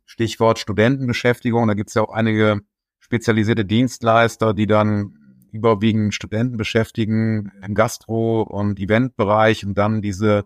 [0.05, 2.61] Stichwort Studentenbeschäftigung, da gibt's ja auch einige
[2.99, 5.17] spezialisierte Dienstleister, die dann
[5.53, 10.45] überwiegend Studenten beschäftigen im Gastro- und Eventbereich und dann diese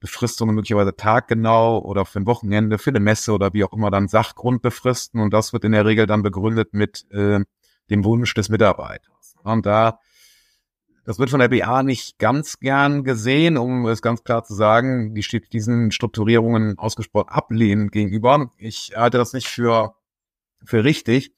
[0.00, 4.08] Befristungen möglicherweise taggenau oder für ein Wochenende, für eine Messe oder wie auch immer dann
[4.08, 7.40] Sachgrund befristen und das wird in der Regel dann begründet mit äh,
[7.90, 9.34] dem Wunsch des Mitarbeiters.
[9.42, 9.98] Und da
[11.08, 15.14] das wird von der BA nicht ganz gern gesehen, um es ganz klar zu sagen.
[15.14, 18.52] Die steht diesen Strukturierungen ausgesprochen ablehnend gegenüber.
[18.58, 19.94] Ich halte das nicht für,
[20.62, 21.32] für richtig.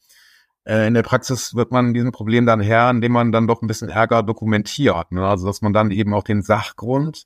[0.65, 3.67] Äh, in der Praxis wird man diesem Problem dann Herr, indem man dann doch ein
[3.67, 5.13] bisschen Ärger dokumentiert.
[5.13, 5.27] Ne?
[5.27, 7.25] Also, dass man dann eben auch den Sachgrund,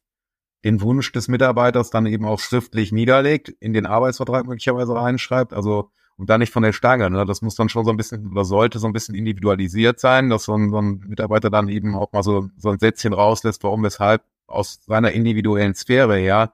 [0.64, 5.52] den Wunsch des Mitarbeiters dann eben auch schriftlich niederlegt, in den Arbeitsvertrag möglicherweise reinschreibt.
[5.52, 7.10] Also, und dann nicht von der Stange.
[7.10, 7.24] Ne?
[7.24, 10.44] Das muss dann schon so ein bisschen oder sollte so ein bisschen individualisiert sein, dass
[10.44, 13.82] so ein, so ein Mitarbeiter dann eben auch mal so, so ein Sätzchen rauslässt, warum,
[13.82, 16.52] weshalb aus seiner individuellen Sphäre her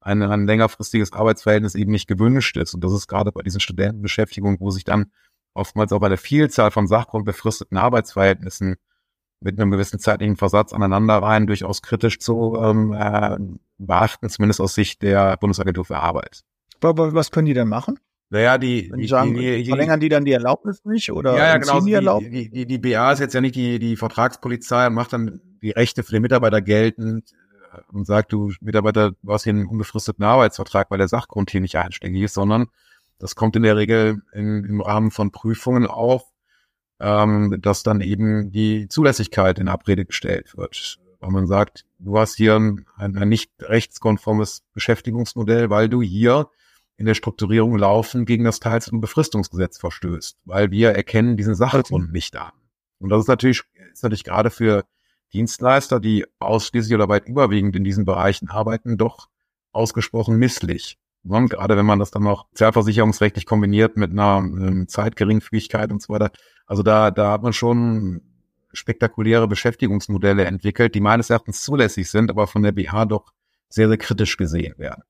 [0.00, 2.74] ein, ein längerfristiges Arbeitsverhältnis eben nicht gewünscht ist.
[2.74, 5.12] Und das ist gerade bei diesen Studentenbeschäftigungen, wo sich dann
[5.54, 8.76] oftmals auch eine Vielzahl von sachgrundbefristeten Arbeitsverhältnissen
[9.40, 13.36] mit einem gewissen zeitlichen Versatz aneinander rein durchaus kritisch zu ähm, äh,
[13.78, 16.42] beachten, zumindest aus Sicht der Bundesagentur für Arbeit.
[16.82, 17.98] Aber was können die denn machen?
[18.30, 21.56] Naja, die, die sagen, die, die, verlängern die dann die Erlaubnis nicht oder ja, ja,
[21.56, 21.80] genau.
[21.80, 22.30] die Die, Erlaubnis?
[22.30, 25.70] die, die, die BA ist jetzt ja nicht die, die Vertragspolizei und macht dann die
[25.70, 27.32] Rechte für den Mitarbeiter geltend
[27.72, 31.62] äh, und sagt, du Mitarbeiter, du hast hier einen unbefristeten Arbeitsvertrag, weil der Sachgrund hier
[31.62, 32.66] nicht einschlägig ist, sondern
[33.18, 36.24] das kommt in der Regel in, im Rahmen von Prüfungen auf,
[37.00, 40.98] ähm, dass dann eben die Zulässigkeit in Abrede gestellt wird.
[41.20, 46.48] Weil man sagt, du hast hier ein, ein nicht rechtskonformes Beschäftigungsmodell, weil du hier
[46.96, 52.12] in der Strukturierung laufen gegen das Teils- und Befristungsgesetz verstößt, weil wir erkennen diesen Sachgrund
[52.12, 52.52] nicht an.
[52.98, 53.62] Und das ist natürlich,
[53.92, 54.84] ist natürlich gerade für
[55.32, 59.28] Dienstleister, die ausschließlich oder weit überwiegend in diesen Bereichen arbeiten, doch
[59.72, 60.98] ausgesprochen misslich.
[61.30, 66.12] Und gerade wenn man das dann noch sozialversicherungsrechtlich kombiniert mit einer ähm, Zeitgeringfügigkeit und so
[66.12, 66.30] weiter.
[66.66, 68.20] Also da, da hat man schon
[68.72, 73.32] spektakuläre Beschäftigungsmodelle entwickelt, die meines Erachtens zulässig sind, aber von der BH doch
[73.68, 75.02] sehr, sehr kritisch gesehen werden.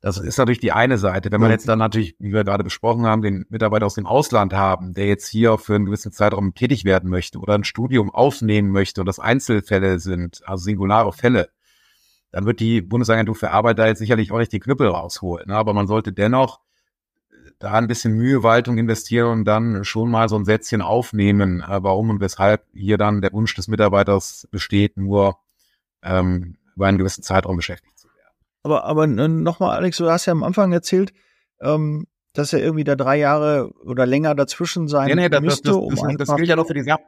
[0.00, 1.32] Das ist natürlich die eine Seite.
[1.32, 4.52] Wenn man jetzt dann natürlich, wie wir gerade besprochen haben, den Mitarbeiter aus dem Ausland
[4.52, 8.70] haben, der jetzt hier für einen gewissen Zeitraum tätig werden möchte oder ein Studium aufnehmen
[8.70, 11.48] möchte und das Einzelfälle sind, also singulare Fälle,
[12.36, 15.48] dann wird die Bundesagentur für Arbeit da jetzt sicherlich auch nicht die Knüppel rausholen.
[15.48, 15.56] Ne?
[15.56, 16.60] Aber man sollte dennoch
[17.58, 22.10] da ein bisschen Mühewaltung investieren und dann schon mal so ein Sätzchen aufnehmen, äh, warum
[22.10, 25.38] und weshalb hier dann der Wunsch des Mitarbeiters besteht, nur
[26.02, 28.34] ähm, über einen gewissen Zeitraum beschäftigt zu werden.
[28.64, 31.14] Aber, aber äh, nochmal, Alex, du hast ja am Anfang erzählt,
[31.62, 32.06] ähm,
[32.38, 35.68] dass ja irgendwie da drei Jahre oder länger dazwischen sein Ja, nee, das, das, müsste,
[35.68, 36.36] das, um das, das einfach.
[36.36, 36.98] gilt ja noch für die Sach,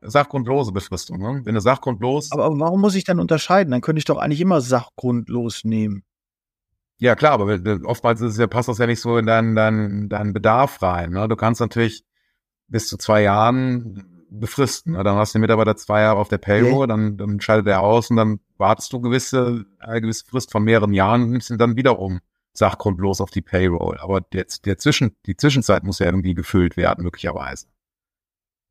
[0.00, 1.18] sachgrundlose Befristung.
[1.18, 1.42] Ne?
[1.44, 3.70] Wenn eine sachgrundlos, aber, aber warum muss ich dann unterscheiden?
[3.70, 6.02] Dann könnte ich doch eigentlich immer sachgrundlos nehmen.
[6.98, 10.08] ja klar, aber oftmals ist es ja, passt das ja nicht so in deinen, deinen,
[10.08, 11.10] deinen Bedarf rein.
[11.10, 11.28] Ne?
[11.28, 12.04] Du kannst natürlich
[12.68, 14.94] bis zu zwei Jahren befristen.
[14.94, 18.10] Dann hast du den Mitarbeiter zwei Jahre auf der Payroll, dann, dann scheidet er aus
[18.10, 21.76] und dann wartest du gewisse, eine gewisse Frist von mehreren Jahren und nimmst ihn dann
[21.76, 22.20] wiederum
[22.58, 23.98] sachgrundlos auf die Payroll.
[24.00, 27.66] Aber der, der Zwischen, die Zwischenzeit muss ja irgendwie gefüllt werden, möglicherweise.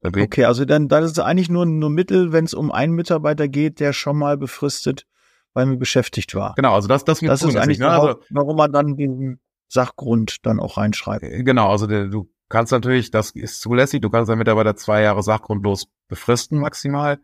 [0.04, 3.48] Okay, also dann, dann ist es eigentlich nur, nur Mittel, wenn es um einen Mitarbeiter
[3.48, 5.08] geht, der schon mal befristet
[5.54, 6.54] bei mir beschäftigt war.
[6.56, 7.90] Genau, also das, das, das ist eigentlich, ne?
[7.90, 11.24] also, warum man dann den Sachgrund dann auch reinschreibt.
[11.24, 15.02] Äh, genau, also der, du kannst natürlich, das ist zulässig, du kannst deinen Mitarbeiter zwei
[15.02, 17.20] Jahre sachgrundlos befristen maximal.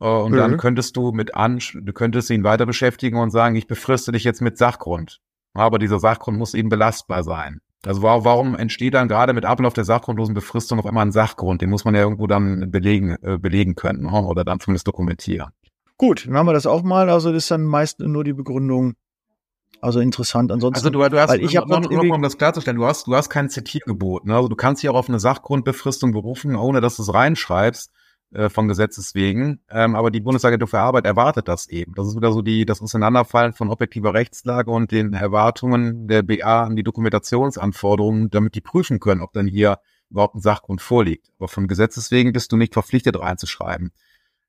[0.00, 0.36] Äh, und mhm.
[0.36, 4.24] dann könntest du mit an, du könntest ihn weiter beschäftigen und sagen, ich befriste dich
[4.24, 5.20] jetzt mit Sachgrund.
[5.54, 7.60] Aber dieser Sachgrund muss eben belastbar sein.
[7.86, 11.60] Also warum entsteht dann gerade mit Ablauf der sachgrundlosen Befristung auf einmal ein Sachgrund?
[11.60, 14.22] Den muss man ja irgendwo dann belegen, äh, belegen können ne?
[14.22, 15.50] oder dann zumindest dokumentieren.
[15.98, 17.10] Gut, dann haben wir das auch mal.
[17.10, 18.94] Also das ist dann meist nur die Begründung.
[19.80, 20.50] Also interessant.
[20.50, 23.14] Ansonsten, also du, du hast, ich noch, noch, noch, um das klarzustellen, du hast, du
[23.14, 24.24] hast kein Zitiergebot.
[24.24, 24.34] Ne?
[24.34, 27.92] Also du kannst dich auch auf eine Sachgrundbefristung berufen, ohne dass du es reinschreibst
[28.34, 29.60] äh, von Gesetzes wegen.
[29.70, 31.94] Ähm, aber die Bundesagentur für Arbeit erwartet das eben.
[31.94, 36.64] Das ist wieder so die, das Auseinanderfallen von objektiver Rechtslage und den Erwartungen der BA
[36.64, 39.78] an die Dokumentationsanforderungen, damit die prüfen können, ob dann hier
[40.10, 41.30] überhaupt ein Sachgrund vorliegt.
[41.38, 43.92] Aber von Gesetzes wegen bist du nicht verpflichtet reinzuschreiben,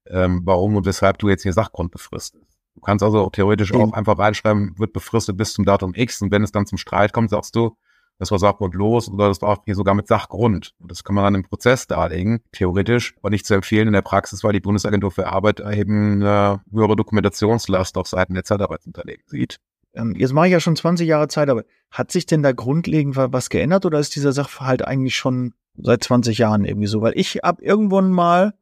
[0.08, 2.44] ähm, warum und weshalb du jetzt hier Sachgrund befristest.
[2.74, 6.32] Du kannst also auch theoretisch auch einfach reinschreiben, wird befristet bis zum Datum X und
[6.32, 7.78] wenn es dann zum Streit kommt, sagst du,
[8.18, 10.74] das war sachgrundlos oder das war hier sogar mit Sachgrund.
[10.80, 14.02] Und das kann man dann im Prozess darlegen, theoretisch, aber nicht zu empfehlen in der
[14.02, 19.60] Praxis, weil die Bundesagentur für Arbeit eben eine höhere Dokumentationslast auf Seiten der Zeitarbeitsunternehmen sieht.
[19.94, 21.66] Ähm, jetzt mache ich ja schon 20 Jahre Zeitarbeit.
[21.92, 26.38] Hat sich denn da grundlegend was geändert oder ist dieser Sachverhalt eigentlich schon seit 20
[26.38, 27.02] Jahren irgendwie so?
[27.02, 28.54] Weil ich ab irgendwann mal,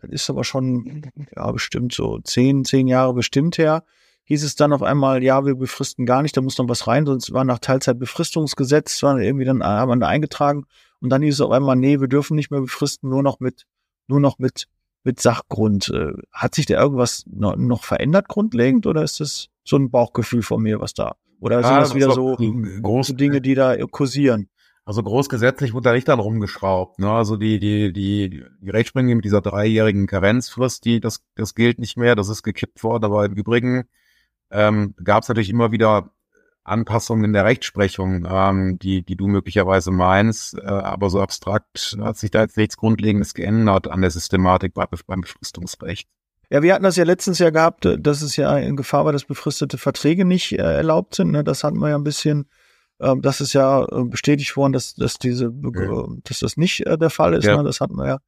[0.00, 1.02] das ist aber schon,
[1.34, 3.84] ja, bestimmt so 10, 10 Jahre bestimmt her,
[4.28, 7.06] hieß es dann auf einmal, ja, wir befristen gar nicht, da muss noch was rein,
[7.06, 10.66] sonst war nach Teilzeitbefristungsgesetz, war irgendwie dann, haben wir da eingetragen
[11.00, 13.64] und dann hieß es auf einmal, nee, wir dürfen nicht mehr befristen, nur noch mit,
[14.06, 14.66] nur noch mit,
[15.02, 15.88] mit Sachgrund.
[15.88, 20.42] Äh, hat sich da irgendwas noch, noch verändert grundlegend oder ist das so ein Bauchgefühl
[20.42, 21.16] von mir, was da?
[21.40, 24.50] Oder sind ja, das wieder so große Dinge, die da kursieren?
[24.84, 26.98] Also großgesetzlich wurde da nicht dann rumgeschraubt.
[26.98, 27.10] Ne?
[27.10, 31.96] Also die, die, die, die Rechtsprechung mit dieser dreijährigen Karenzfrist, die, das, das gilt nicht
[31.96, 33.04] mehr, das ist gekippt worden.
[33.04, 33.84] Aber im Übrigen
[34.50, 36.10] ähm, gab es natürlich immer wieder
[36.68, 42.16] Anpassungen in der Rechtsprechung, ähm, die, die du möglicherweise meinst, äh, aber so abstrakt hat
[42.16, 46.08] sich da jetzt nichts Grundlegendes geändert an der Systematik bei, beim Befristungsrecht.
[46.50, 49.12] Ja, wir hatten das ja letztens ja gehabt, äh, dass es ja in Gefahr war,
[49.12, 51.32] dass befristete Verträge nicht äh, erlaubt sind.
[51.32, 51.44] Ne?
[51.44, 52.48] Das hatten wir ja ein bisschen,
[52.98, 56.06] äh, das ist ja äh, bestätigt worden, dass, dass diese, ja.
[56.24, 57.44] dass das nicht äh, der Fall ist.
[57.44, 57.56] Ja.
[57.56, 57.64] Ne?
[57.64, 58.18] Das hatten wir ja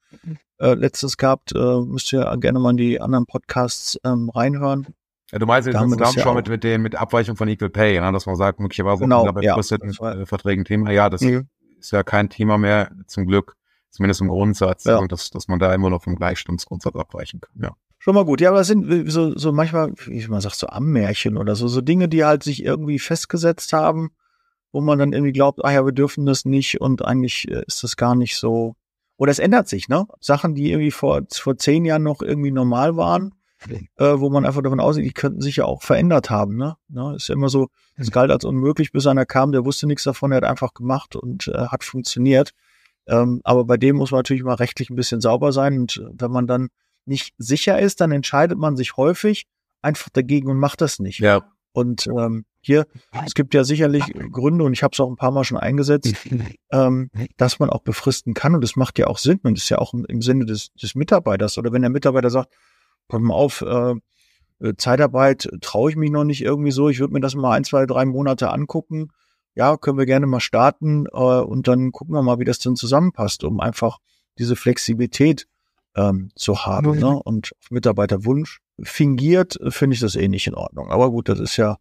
[0.58, 1.54] äh, letztes gehabt.
[1.54, 4.86] Äh, müsst ihr gerne mal in die anderen Podcasts ähm, reinhören.
[5.32, 7.70] Ja, du meinst jetzt da insgesamt ja schon mit, mit dem, mit Abweichung von Equal
[7.70, 8.12] Pay, ne?
[8.12, 10.90] dass man sagt, möglicherweise genau, bei ja, befristeten äh, Verträgen Thema.
[10.90, 11.48] Ja, das mhm.
[11.78, 13.56] ist ja kein Thema mehr, zum Glück,
[13.90, 15.06] zumindest im Grundsatz, ja.
[15.06, 17.76] dass, dass man da immer noch vom Gleichstellungsgrundsatz abweichen kann, ja.
[18.02, 18.40] Schon mal gut.
[18.40, 21.82] Ja, aber das sind so, so manchmal, wie man sagt, so Ammärchen oder so, so
[21.82, 24.12] Dinge, die halt sich irgendwie festgesetzt haben,
[24.72, 27.82] wo man dann irgendwie glaubt, ah ja, wir dürfen das nicht und eigentlich äh, ist
[27.82, 28.74] das gar nicht so.
[29.18, 30.06] Oder es ändert sich, ne?
[30.18, 33.34] Sachen, die irgendwie vor, vor zehn Jahren noch irgendwie normal waren,
[33.68, 36.56] äh, wo man einfach davon ausgeht, die könnten sich ja auch verändert haben.
[36.56, 36.76] Ne?
[36.88, 37.14] ne?
[37.16, 38.12] Ist ja immer so, es hm.
[38.12, 41.48] galt als unmöglich, bis einer kam, der wusste nichts davon, der hat einfach gemacht und
[41.48, 42.52] äh, hat funktioniert.
[43.06, 45.80] Ähm, aber bei dem muss man natürlich mal rechtlich ein bisschen sauber sein.
[45.80, 46.68] Und äh, wenn man dann
[47.04, 49.46] nicht sicher ist, dann entscheidet man sich häufig
[49.82, 51.20] einfach dagegen und macht das nicht.
[51.20, 51.42] Ja.
[51.72, 52.86] Und ähm, hier,
[53.24, 56.14] es gibt ja sicherlich Gründe, und ich habe es auch ein paar Mal schon eingesetzt,
[56.72, 58.54] ähm, dass man auch befristen kann.
[58.54, 59.40] Und das macht ja auch Sinn.
[59.42, 61.58] Und das ist ja auch im, im Sinne des, des Mitarbeiters.
[61.58, 62.52] Oder wenn der Mitarbeiter sagt,
[63.10, 63.94] pass mal auf, äh,
[64.60, 66.88] äh Zeitarbeit traue ich mich noch nicht irgendwie so.
[66.88, 69.10] Ich würde mir das mal ein, zwei, drei Monate angucken.
[69.54, 72.76] Ja, können wir gerne mal starten äh, und dann gucken wir mal, wie das dann
[72.76, 73.98] zusammenpasst, um einfach
[74.38, 75.46] diese Flexibilität
[75.96, 76.92] ähm, zu haben.
[76.92, 76.98] Mhm.
[77.00, 77.22] Ne?
[77.22, 80.88] Und auf Mitarbeiterwunsch fingiert äh, finde ich das eh nicht in Ordnung.
[80.88, 81.78] Aber gut, das ist ja,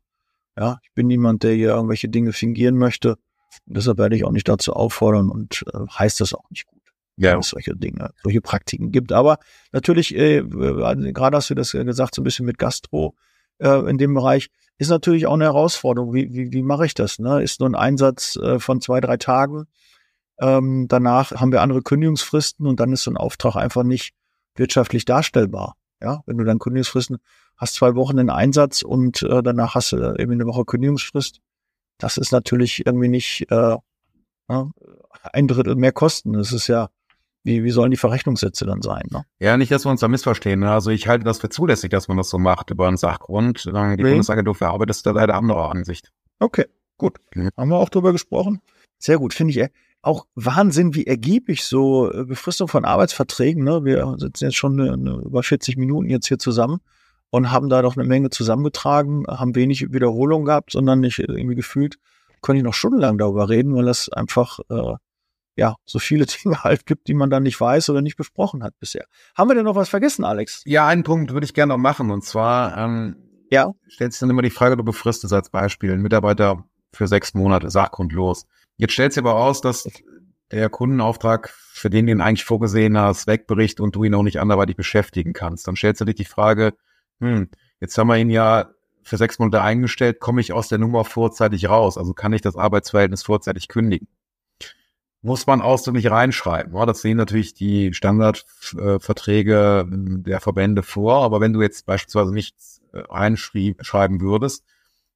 [0.57, 3.17] ja, ich bin niemand, der hier irgendwelche Dinge fingieren möchte.
[3.65, 6.78] Und deshalb werde ich auch nicht dazu auffordern und äh, heißt das auch nicht gut
[7.20, 7.41] ja.
[7.41, 9.11] solche Dinge, solche Praktiken gibt.
[9.11, 9.38] Aber
[9.72, 13.15] natürlich, äh, äh, gerade hast du das gesagt, so ein bisschen mit Gastro
[13.59, 16.13] äh, in dem Bereich, ist natürlich auch eine Herausforderung.
[16.13, 17.20] Wie, wie, wie mache ich das?
[17.20, 17.43] Ne?
[17.43, 19.65] Ist nur ein Einsatz äh, von zwei, drei Tagen.
[20.39, 24.13] Ähm, danach haben wir andere Kündigungsfristen und dann ist so ein Auftrag einfach nicht
[24.55, 25.76] wirtschaftlich darstellbar.
[26.01, 27.17] Ja, wenn du dann Kündigungsfristen
[27.57, 31.41] hast, zwei Wochen in Einsatz und äh, danach hast du eben eine Woche Kündigungsfrist.
[31.97, 33.76] Das ist natürlich irgendwie nicht äh,
[34.47, 36.34] ein Drittel mehr Kosten.
[36.34, 36.89] Das ist ja
[37.43, 39.03] wie, wie sollen die Verrechnungssätze dann sein?
[39.11, 39.23] Ne?
[39.39, 40.59] Ja, nicht, dass wir uns da missverstehen.
[40.59, 40.71] Ne?
[40.71, 43.65] Also ich halte das für zulässig, dass man das so macht über einen Sachgrund.
[43.65, 43.95] Die nee.
[43.95, 46.11] Bundesagentur für Arbeit ist da leider anderer Ansicht.
[46.39, 46.65] Okay,
[46.97, 47.17] gut.
[47.33, 47.49] Mhm.
[47.57, 48.61] Haben wir auch drüber gesprochen.
[48.97, 49.69] Sehr gut, finde ich.
[50.01, 53.63] auch Wahnsinn, wie ergiebig so äh, Befristung von Arbeitsverträgen.
[53.63, 53.85] Ne?
[53.85, 56.79] Wir sitzen jetzt schon eine, eine, über 40 Minuten jetzt hier zusammen
[57.29, 61.97] und haben da doch eine Menge zusammengetragen, haben wenig Wiederholung gehabt, sondern nicht irgendwie gefühlt,
[62.41, 64.95] können ich noch stundenlang darüber reden, weil das einfach äh,
[65.56, 68.74] ja so viele Dinge halt gibt, die man dann nicht weiß oder nicht besprochen hat
[68.80, 69.06] bisher.
[69.38, 70.62] Haben wir denn noch was vergessen, Alex?
[70.66, 73.16] Ja, einen Punkt würde ich gerne noch machen und zwar ähm,
[73.50, 73.72] ja.
[73.88, 77.70] stellt sich dann immer die Frage, du befristest als Beispiel einen Mitarbeiter für sechs Monate,
[77.70, 78.45] sachgrundlos.
[78.78, 79.88] Jetzt stellt sich aber aus, dass
[80.52, 84.39] der Kundenauftrag, für den du ihn eigentlich vorgesehen hast, wegbricht und du ihn auch nicht
[84.39, 85.68] anderweitig beschäftigen kannst.
[85.68, 86.74] Dann stellt sich die Frage,
[87.20, 88.70] hm, jetzt haben wir ihn ja
[89.04, 91.97] für sechs Monate eingestellt, komme ich aus der Nummer vorzeitig raus?
[91.97, 94.08] Also kann ich das Arbeitsverhältnis vorzeitig kündigen?
[95.22, 96.74] Muss man ausdrücklich reinschreiben.
[96.74, 101.24] Ja, das sehen natürlich die Standardverträge der Verbände vor.
[101.24, 104.63] Aber wenn du jetzt beispielsweise nichts äh, reinschreiben würdest,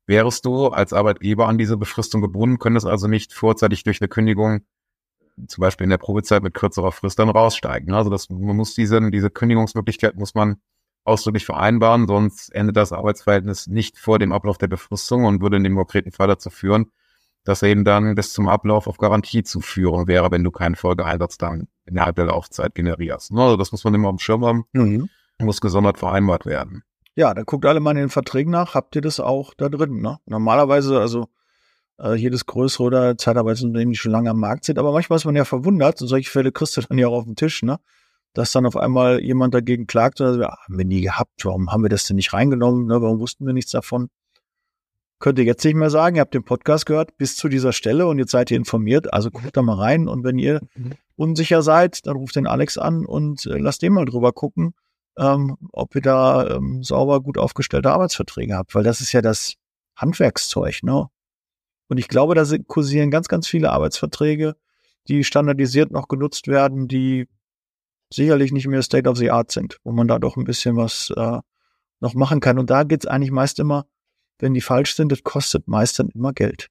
[0.06, 4.66] wärst du als Arbeitgeber an diese Befristung gebunden, könntest also nicht vorzeitig durch eine Kündigung
[5.48, 7.94] zum Beispiel in der Probezeit mit kürzerer Frist dann raussteigen.
[7.94, 10.58] Also das, man muss diese, diese Kündigungsmöglichkeit muss man
[11.06, 15.64] ausdrücklich vereinbaren, sonst endet das Arbeitsverhältnis nicht vor dem Ablauf der Befristung und würde in
[15.64, 16.92] dem konkreten Fall dazu führen,
[17.44, 20.76] dass er eben dann bis zum Ablauf auf Garantie zu führen wäre, wenn du keinen
[20.76, 23.32] Folgeeinsatz dann innerhalb der Laufzeit generierst.
[23.32, 25.10] Also das muss man immer auf dem Schirm haben, mhm.
[25.40, 26.84] muss gesondert vereinbart werden.
[27.16, 28.74] Ja, dann guckt alle mal in den Verträgen nach.
[28.74, 30.02] Habt ihr das auch da drin?
[30.02, 30.18] Ne?
[30.26, 31.28] Normalerweise, also
[32.00, 34.80] äh, jedes größere oder Zeitarbeitsunternehmen, die schon lange am Markt sind.
[34.80, 37.26] Aber manchmal ist man ja verwundert, und solche Fälle kriegst du dann ja auch auf
[37.26, 37.80] den Tisch, ne?
[38.34, 41.84] dass dann auf einmal jemand dagegen klagt, oder, ja, haben wir nie gehabt, warum haben
[41.84, 43.00] wir das denn nicht reingenommen, ne?
[43.00, 44.10] warum wussten wir nichts davon?
[45.24, 48.08] Könnt ihr jetzt nicht mehr sagen, ihr habt den Podcast gehört bis zu dieser Stelle
[48.08, 50.60] und jetzt seid ihr informiert, also guckt da mal rein und wenn ihr
[51.16, 54.74] unsicher seid, dann ruft den Alex an und äh, lasst den mal drüber gucken
[55.18, 59.56] ähm, ob ihr da ähm, sauber gut aufgestellte Arbeitsverträge habt, weil das ist ja das
[59.96, 61.08] Handwerkszeug, ne?
[61.90, 64.56] Und ich glaube, da kursieren ganz, ganz viele Arbeitsverträge,
[65.08, 67.28] die standardisiert noch genutzt werden, die
[68.12, 71.12] sicherlich nicht mehr State of the Art sind, wo man da doch ein bisschen was
[71.16, 71.40] äh,
[72.00, 72.58] noch machen kann.
[72.58, 73.86] Und da geht's eigentlich meist immer,
[74.44, 76.70] wenn die falsch sind, das kostet meist dann immer Geld.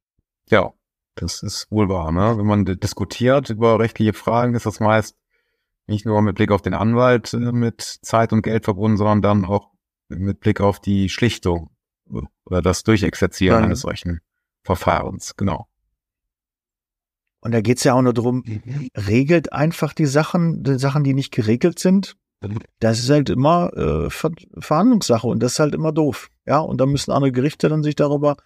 [0.50, 0.72] Ja,
[1.14, 2.12] das ist wohl wahr.
[2.12, 2.38] Ne?
[2.38, 5.16] Wenn man diskutiert über rechtliche Fragen, ist das meist
[5.86, 9.44] nicht nur mit Blick auf den Anwalt äh, mit Zeit und Geld verbunden, sondern dann
[9.44, 9.70] auch
[10.08, 11.70] mit Blick auf die Schlichtung
[12.44, 13.64] oder das Durchexerzieren ja.
[13.64, 14.20] eines solchen
[14.62, 15.66] Verfahrens, genau.
[17.40, 18.44] Und da geht's ja auch nur darum,
[18.96, 22.16] regelt einfach die Sachen, die Sachen, die nicht geregelt sind.
[22.80, 26.30] Das ist halt immer äh, Ver Verhandlungssache und das ist halt immer doof.
[26.46, 28.36] Ja, und da müssen andere Gerichte dann sich darüber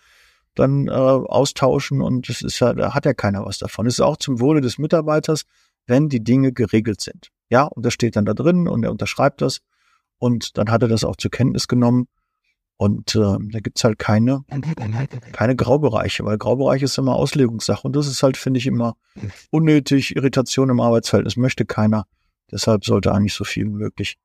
[0.55, 3.86] dann äh, austauschen und das ist ja, da hat ja keiner was davon.
[3.86, 5.44] Es ist auch zum Wohle des Mitarbeiters,
[5.86, 7.30] wenn die Dinge geregelt sind.
[7.51, 9.61] Ja, und das steht dann da drin und er unterschreibt das
[10.18, 12.09] und dann hat er das auch zur Kenntnis genommen.
[12.78, 14.44] Und äh, da gibt's halt keine,
[15.32, 17.86] keine Graubereiche, weil Graubereich ist immer Auslegungssache.
[17.86, 18.97] Und das ist halt, finde ich, immer
[19.51, 20.14] unnötig.
[20.14, 22.07] Irritation im Arbeitsverhältnis möchte keiner.
[22.51, 24.18] Deshalb sollte eigentlich so viel wie möglich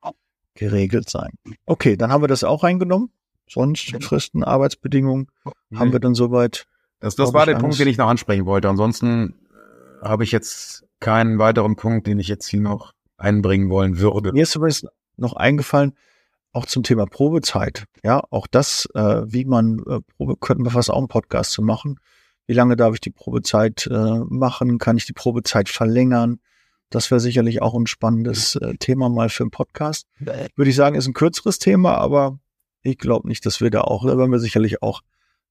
[0.53, 1.31] geregelt sein.
[1.65, 3.11] Okay, dann haben wir das auch eingenommen.
[3.49, 5.27] Sonst Fristen, Arbeitsbedingungen
[5.75, 6.67] haben wir dann soweit.
[6.99, 8.69] Das, das war der Punkt, den ich noch ansprechen wollte.
[8.69, 9.33] Ansonsten
[10.03, 14.31] äh, habe ich jetzt keinen weiteren Punkt, den ich jetzt hier noch einbringen wollen würde.
[14.31, 14.85] Mir ist übrigens
[15.17, 15.93] noch eingefallen,
[16.53, 17.85] auch zum Thema Probezeit.
[18.03, 21.61] Ja, auch das, äh, wie man äh, Probe, könnten wir fast auch einen Podcast zu
[21.61, 21.99] machen.
[22.45, 24.77] Wie lange darf ich die Probezeit äh, machen?
[24.77, 26.39] Kann ich die Probezeit verlängern?
[26.91, 30.07] Das wäre sicherlich auch ein spannendes äh, Thema mal für einen Podcast.
[30.19, 32.37] Würde ich sagen, ist ein kürzeres Thema, aber
[32.83, 35.01] ich glaube nicht, dass wir da auch, da werden wir sicherlich auch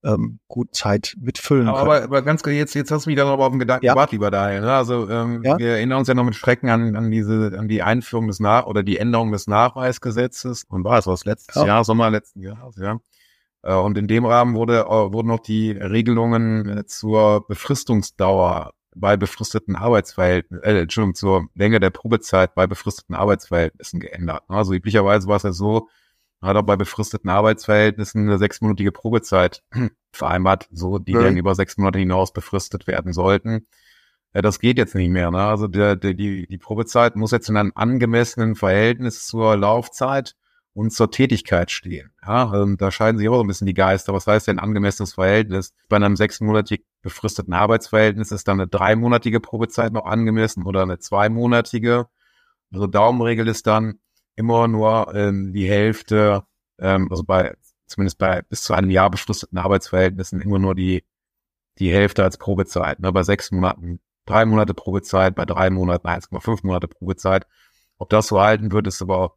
[0.03, 1.91] ähm, gut Zeit mitfüllen aber, können.
[1.91, 3.93] Aber, aber ganz jetzt, jetzt hast du mich dann aber auf den Gedanken ja.
[3.93, 4.61] gebracht, lieber daher.
[4.61, 4.73] Ne?
[4.73, 5.59] Also ähm, ja?
[5.59, 8.67] wir erinnern uns ja noch mit Schrecken an, an diese, an die Einführung des Nach-
[8.67, 10.65] oder die Änderung des Nachweisgesetzes.
[10.69, 11.67] Und war es was letztes ja.
[11.67, 12.99] Jahr, Sommer letzten Jahres, ja.
[13.63, 19.17] Äh, und in dem Rahmen wurde, äh, wurden noch die Regelungen äh, zur Befristungsdauer bei
[19.17, 24.43] befristeten Arbeitsverhältnissen, äh, Entschuldigung, zur Länge der Probezeit bei befristeten Arbeitsverhältnissen geändert.
[24.49, 25.89] Also üblicherweise war es ja so,
[26.43, 29.63] hat auch bei befristeten Arbeitsverhältnissen eine sechsmonatige Probezeit
[30.13, 31.23] vereinbart, so die ja.
[31.23, 33.67] dann über sechs Monate hinaus befristet werden sollten.
[34.35, 35.31] Ja, das geht jetzt nicht mehr.
[35.31, 35.43] Ne?
[35.43, 40.37] Also der, der, die, die Probezeit muss jetzt in einem angemessenen Verhältnis zur Laufzeit
[40.73, 42.13] und zur Tätigkeit stehen.
[42.23, 44.13] Ja, also da scheiden sich auch so ein bisschen die Geister.
[44.15, 45.75] Was heißt denn angemessenes Verhältnis?
[45.89, 52.09] Bei einem sechsmonatig befristeten Arbeitsverhältnis ist dann eine dreimonatige Probezeit noch angemessen oder eine zweimonatige.
[52.73, 53.99] Also Daumenregel ist dann,
[54.41, 56.45] immer nur ähm, die Hälfte,
[56.79, 57.55] ähm, also bei
[57.87, 61.05] zumindest bei bis zu einem Jahr befristeten Arbeitsverhältnissen immer nur die
[61.79, 63.01] die Hälfte als Probezeit.
[63.01, 63.13] Ne?
[63.13, 67.47] Bei sechs Monaten drei Monate Probezeit, bei drei Monaten 1,5 Monate Probezeit.
[67.99, 69.35] Ob das so halten wird, ist aber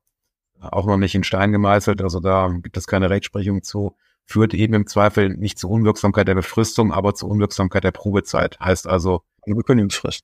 [0.59, 2.01] auch noch nicht in Stein gemeißelt.
[2.01, 3.97] Also da gibt es keine Rechtsprechung zu.
[4.26, 8.59] Führt eben im Zweifel nicht zur Unwirksamkeit der Befristung, aber zur Unwirksamkeit der Probezeit.
[8.59, 10.24] Heißt also eine Bekündigungsfrist.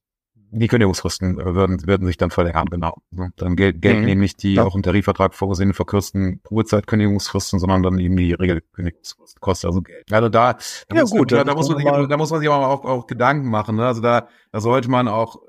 [0.52, 2.98] die Kündigungsfristen würden, würden sich dann verlängern, genau.
[3.36, 4.08] Dann gel gelten mhm.
[4.08, 4.64] eben nicht die ja.
[4.64, 10.12] auch im Tarifvertrag vorgesehenen verkürzten Probezeitkündigungsfristen, sondern dann eben die Regelkündigungsfristen, kostet also Geld.
[10.12, 12.50] Also da, da, ja, muss, gut, da, da muss man sich, da muss man sich
[12.50, 13.76] aber auch, auch Gedanken machen.
[13.76, 13.86] Ne?
[13.86, 15.40] Also da, da sollte man auch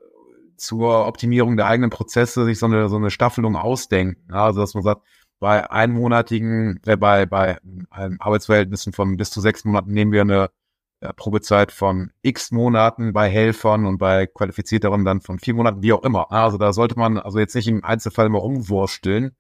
[0.61, 4.31] zur Optimierung der eigenen Prozesse sich so eine, so eine Staffelung ausdenken.
[4.31, 5.03] Also dass man sagt,
[5.41, 7.59] bei einmonatigen, äh, bei, bei
[7.91, 10.51] Arbeitsverhältnissen von bis zu sechs Monaten nehmen wir eine
[11.03, 15.93] ja, Probezeit von x Monaten bei Helfern und bei Qualifizierteren dann von vier Monaten, wie
[15.93, 16.31] auch immer.
[16.31, 19.35] Also da sollte man also jetzt nicht im Einzelfall immer umwursteln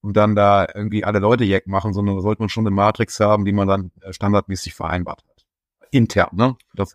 [0.00, 3.20] und dann da irgendwie alle Leute jack machen, sondern da sollte man schon eine Matrix
[3.20, 5.46] haben, die man dann äh, standardmäßig vereinbart hat.
[5.90, 6.56] Intern, ne?
[6.74, 6.94] Das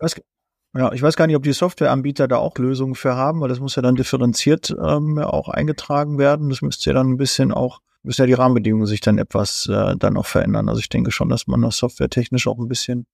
[0.74, 3.58] ja, ich weiß gar nicht, ob die Softwareanbieter da auch Lösungen für haben, weil das
[3.58, 6.50] muss ja dann differenziert ähm, auch eingetragen werden.
[6.50, 9.96] Das müsste ja dann ein bisschen auch, müssen ja die Rahmenbedingungen sich dann etwas äh,
[9.96, 10.68] dann auch verändern.
[10.68, 13.06] Also ich denke schon, dass man das softwaretechnisch auch ein bisschen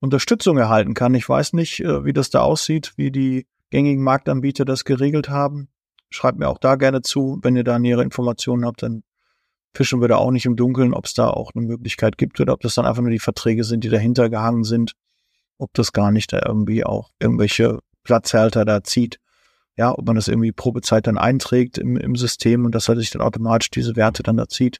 [0.00, 1.14] Unterstützung erhalten kann.
[1.14, 5.68] Ich weiß nicht, äh, wie das da aussieht, wie die gängigen Marktanbieter das geregelt haben.
[6.10, 7.38] Schreibt mir auch da gerne zu.
[7.42, 9.02] Wenn ihr da nähere Informationen habt, dann
[9.74, 12.52] fischen wir da auch nicht im Dunkeln, ob es da auch eine Möglichkeit gibt oder
[12.52, 14.94] ob das dann einfach nur die Verträge sind, die dahinter gehangen sind.
[15.58, 19.20] Ob das gar nicht da irgendwie auch irgendwelche Platzhalter da zieht.
[19.76, 23.10] Ja, ob man das irgendwie Probezeit dann einträgt im, im System und dass er sich
[23.10, 24.78] dann automatisch diese Werte dann da zieht.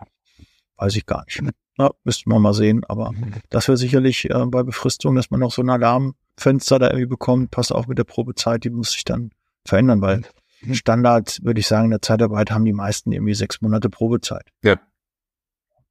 [0.76, 1.42] Weiß ich gar nicht.
[1.76, 2.84] Na, müsste man mal sehen.
[2.88, 3.14] Aber
[3.48, 7.50] das wäre sicherlich äh, bei Befristung, dass man noch so ein Alarmfenster da irgendwie bekommt.
[7.50, 9.30] Passt auch mit der Probezeit, die muss sich dann
[9.64, 10.22] verändern, weil
[10.62, 10.74] mhm.
[10.74, 14.48] Standard, würde ich sagen, in der Zeitarbeit haben die meisten irgendwie sechs Monate Probezeit.
[14.62, 14.76] Ja.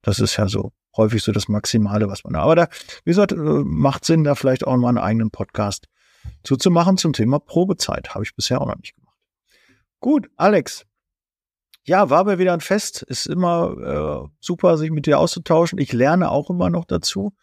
[0.01, 2.41] Das ist ja so häufig so das Maximale, was man da.
[2.41, 2.67] Aber da,
[3.03, 5.87] wie gesagt, äh, macht Sinn, da vielleicht auch mal einen eigenen Podcast
[6.43, 8.13] zuzumachen zum Thema Probezeit.
[8.13, 9.15] Habe ich bisher auch noch nicht gemacht.
[9.99, 10.85] Gut, Alex,
[11.83, 13.01] ja, war mir wieder ein Fest.
[13.03, 15.79] Ist immer äh, super, sich mit dir auszutauschen.
[15.79, 17.33] Ich lerne auch immer noch dazu,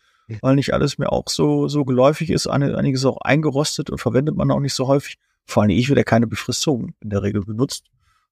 [0.41, 2.47] weil nicht alles mir auch so, so geläufig ist.
[2.47, 5.19] Einiges auch eingerostet und verwendet man auch nicht so häufig.
[5.45, 7.87] Vor allem ich, der keine Befristung in der Regel benutzt.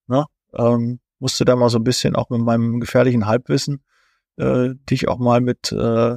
[0.07, 0.27] Ne?
[0.55, 3.83] Ähm, musste da mal so ein bisschen auch mit meinem gefährlichen Halbwissen
[4.37, 6.15] äh, dich auch mal mit äh,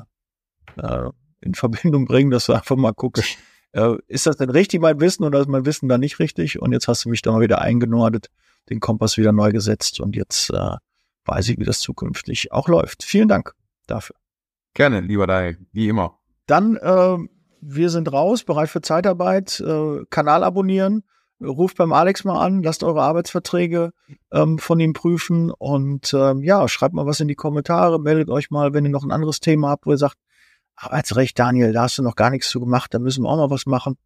[0.77, 1.09] äh,
[1.41, 3.23] in Verbindung bringen, dass du einfach mal guckst,
[3.77, 6.61] äh, ist das denn richtig mein Wissen oder ist mein Wissen da nicht richtig?
[6.61, 8.29] Und jetzt hast du mich da mal wieder eingenordet
[8.69, 10.75] den Kompass wieder neu gesetzt und jetzt äh,
[11.25, 13.03] weiß ich, wie das zukünftig auch läuft.
[13.03, 13.53] Vielen Dank
[13.85, 14.15] dafür.
[14.73, 16.19] Gerne, lieber Dai, wie immer.
[16.45, 17.17] Dann, äh,
[17.61, 21.03] wir sind raus, bereit für Zeitarbeit, äh, Kanal abonnieren,
[21.41, 23.91] ruft beim Alex mal an, lasst eure Arbeitsverträge
[24.31, 28.49] ähm, von ihm prüfen und ähm, ja, schreibt mal was in die Kommentare, meldet euch
[28.49, 30.17] mal, wenn ihr noch ein anderes Thema habt, wo ihr sagt,
[30.77, 33.49] Arbeitsrecht, Daniel, da hast du noch gar nichts zu gemacht, da müssen wir auch mal
[33.49, 33.97] was machen.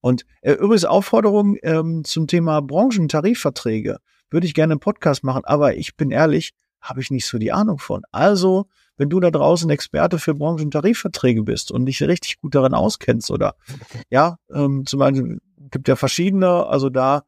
[0.00, 3.98] Und äh, übrigens Aufforderung ähm, zum Thema Branchentarifverträge
[4.30, 7.52] würde ich gerne einen Podcast machen, aber ich bin ehrlich, habe ich nicht so die
[7.52, 8.02] Ahnung von.
[8.10, 8.66] Also,
[8.96, 13.54] wenn du da draußen Experte für Branchentarifverträge bist und dich richtig gut darin auskennst oder
[14.10, 15.40] ja, ähm, zum Beispiel
[15.70, 17.22] gibt ja verschiedene, also da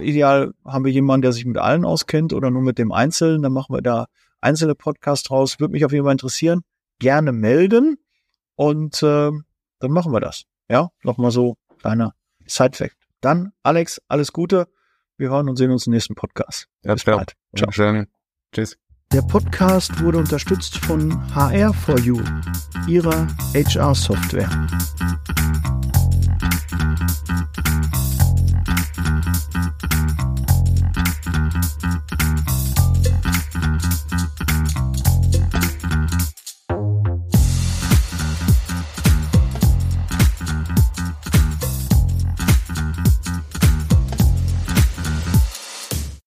[0.00, 3.52] ideal haben wir jemanden, der sich mit allen auskennt oder nur mit dem Einzelnen, dann
[3.52, 4.06] machen wir da
[4.40, 5.58] einzelne Podcasts draus.
[5.58, 6.62] Würde mich auf jeden Fall interessieren.
[6.98, 7.98] Gerne melden
[8.56, 9.44] und ähm,
[9.78, 10.44] dann machen wir das.
[10.68, 12.14] Ja, nochmal so kleiner
[12.46, 12.96] Side-Fact.
[13.20, 14.68] Dann, Alex, alles Gute.
[15.16, 16.68] Wir hören und sehen uns im nächsten Podcast.
[16.82, 17.34] Ja, Bis bald.
[17.56, 17.70] Ciao.
[17.70, 17.94] Ciao.
[17.94, 18.06] Äh,
[18.52, 18.78] tschüss.
[19.12, 22.22] Der Podcast wurde unterstützt von HR4U,
[22.88, 24.48] ihrer HR-Software.